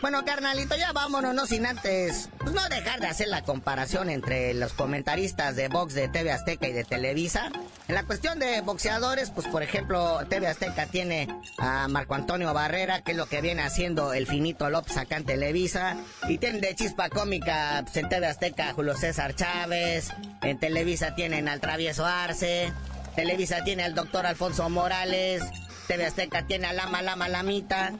Bueno, 0.00 0.24
carnalito, 0.24 0.74
ya 0.76 0.92
vámonos, 0.92 1.32
no 1.32 1.46
sin 1.46 1.64
antes, 1.64 2.28
pues 2.38 2.52
no 2.52 2.68
dejar 2.68 3.00
de 3.00 3.06
hacer 3.06 3.28
la 3.28 3.42
comparación 3.42 4.10
entre 4.10 4.52
los 4.52 4.72
comentaristas 4.72 5.54
de 5.54 5.68
box 5.68 5.94
de 5.94 6.08
TV 6.08 6.32
Azteca 6.32 6.66
y 6.66 6.72
de 6.72 6.82
Televisa. 6.82 7.52
La 7.92 8.04
cuestión 8.04 8.38
de 8.38 8.62
boxeadores, 8.62 9.30
pues 9.30 9.46
por 9.48 9.62
ejemplo, 9.62 10.20
TV 10.26 10.46
Azteca 10.46 10.86
tiene 10.86 11.28
a 11.58 11.88
Marco 11.88 12.14
Antonio 12.14 12.54
Barrera, 12.54 13.02
que 13.02 13.10
es 13.10 13.18
lo 13.18 13.26
que 13.26 13.42
viene 13.42 13.60
haciendo 13.60 14.14
el 14.14 14.26
finito 14.26 14.70
López 14.70 14.96
acá 14.96 15.18
en 15.18 15.26
Televisa. 15.26 15.98
Y 16.26 16.38
tienen 16.38 16.62
de 16.62 16.74
chispa 16.74 17.10
cómica 17.10 17.82
pues, 17.84 17.98
en 17.98 18.08
TV 18.08 18.26
Azteca 18.26 18.70
a 18.70 18.72
Julio 18.72 18.96
César 18.96 19.34
Chávez. 19.34 20.10
En 20.40 20.58
Televisa 20.58 21.14
tienen 21.14 21.50
al 21.50 21.60
Travieso 21.60 22.06
Arce. 22.06 22.72
Televisa 23.14 23.62
tiene 23.62 23.82
al 23.82 23.94
doctor 23.94 24.24
Alfonso 24.24 24.70
Morales. 24.70 25.42
TV 25.86 26.06
Azteca 26.06 26.46
tiene 26.46 26.68
a 26.68 26.72
Lama 26.72 27.02
Lama 27.02 27.28
Lamita. 27.28 27.92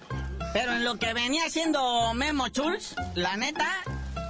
Pero 0.54 0.72
en 0.72 0.84
lo 0.84 0.96
que 0.96 1.12
venía 1.12 1.44
haciendo 1.44 2.14
Memo 2.14 2.48
Chulz, 2.48 2.94
la 3.14 3.36
neta, 3.36 3.68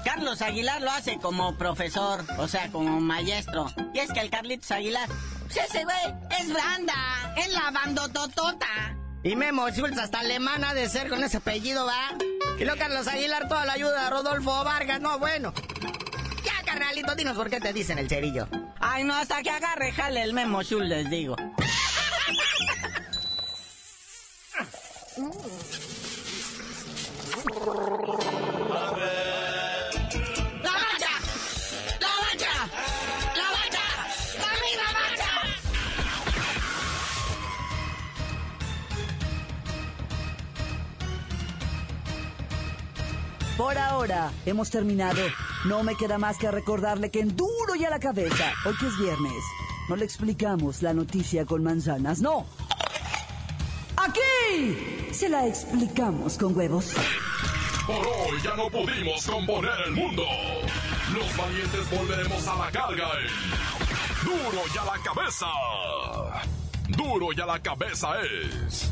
Carlos 0.04 0.42
Aguilar 0.42 0.82
lo 0.82 0.90
hace 0.90 1.18
como 1.18 1.56
profesor, 1.56 2.24
o 2.38 2.48
sea, 2.48 2.70
como 2.72 3.00
maestro. 3.00 3.66
Y 3.94 4.00
es 4.00 4.12
que 4.12 4.20
el 4.20 4.30
Carlitos 4.30 4.70
Aguilar, 4.72 5.08
pues 5.52 5.68
ese 5.68 5.84
güey 5.84 6.14
es 6.40 6.52
branda, 6.52 7.34
es 7.36 7.52
la 7.52 7.70
bandototota. 7.70 8.96
Y 9.22 9.36
Memo 9.36 9.68
Schultz 9.70 9.98
hasta 9.98 10.20
alemana 10.20 10.74
de 10.74 10.88
ser 10.88 11.08
con 11.08 11.22
ese 11.22 11.36
apellido, 11.36 11.86
¿va? 11.86 12.16
Y 12.58 12.64
luego 12.64 12.78
Carlos 12.78 13.06
Aguilar 13.06 13.48
toda 13.48 13.66
la 13.66 13.74
ayuda 13.74 14.06
a 14.06 14.10
Rodolfo 14.10 14.64
Vargas, 14.64 15.00
no, 15.00 15.18
bueno. 15.18 15.52
Ya, 16.44 16.64
carnalito, 16.64 17.14
dinos 17.14 17.36
por 17.36 17.50
qué 17.50 17.60
te 17.60 17.72
dicen 17.72 17.98
el 17.98 18.08
cerillo. 18.08 18.48
Ay, 18.80 19.04
no, 19.04 19.14
hasta 19.14 19.42
que 19.42 19.50
agarre 19.50 19.92
jale 19.92 20.22
el 20.22 20.32
Memo 20.32 20.62
Schultz, 20.62 20.88
les 20.88 21.10
digo. 21.10 21.36
Por 44.02 44.10
ahora 44.10 44.32
hemos 44.46 44.68
terminado. 44.68 45.22
No 45.64 45.84
me 45.84 45.94
queda 45.94 46.18
más 46.18 46.36
que 46.36 46.50
recordarle 46.50 47.12
que 47.12 47.20
en 47.20 47.36
duro 47.36 47.76
y 47.76 47.84
a 47.84 47.90
la 47.90 48.00
cabeza, 48.00 48.52
hoy 48.64 48.76
que 48.76 48.88
es 48.88 48.98
viernes, 48.98 49.44
no 49.88 49.94
le 49.94 50.04
explicamos 50.04 50.82
la 50.82 50.92
noticia 50.92 51.46
con 51.46 51.62
manzanas, 51.62 52.20
no. 52.20 52.44
Aquí 53.96 55.12
se 55.12 55.28
la 55.28 55.46
explicamos 55.46 56.36
con 56.36 56.56
huevos. 56.56 56.94
Por 57.86 58.04
hoy 58.04 58.40
ya 58.42 58.56
no 58.56 58.68
pudimos 58.70 59.24
componer 59.24 59.70
el 59.86 59.92
mundo. 59.92 60.24
Los 61.14 61.36
valientes 61.36 61.88
volveremos 61.96 62.48
a 62.48 62.56
la 62.56 62.72
carga 62.72 63.08
en 63.20 64.24
Duro 64.24 64.62
y 64.74 64.78
a 64.78 64.84
la 64.84 64.98
cabeza. 65.00 65.46
Duro 66.88 67.28
y 67.36 67.40
a 67.40 67.46
la 67.46 67.60
cabeza 67.60 68.08
es 68.22 68.91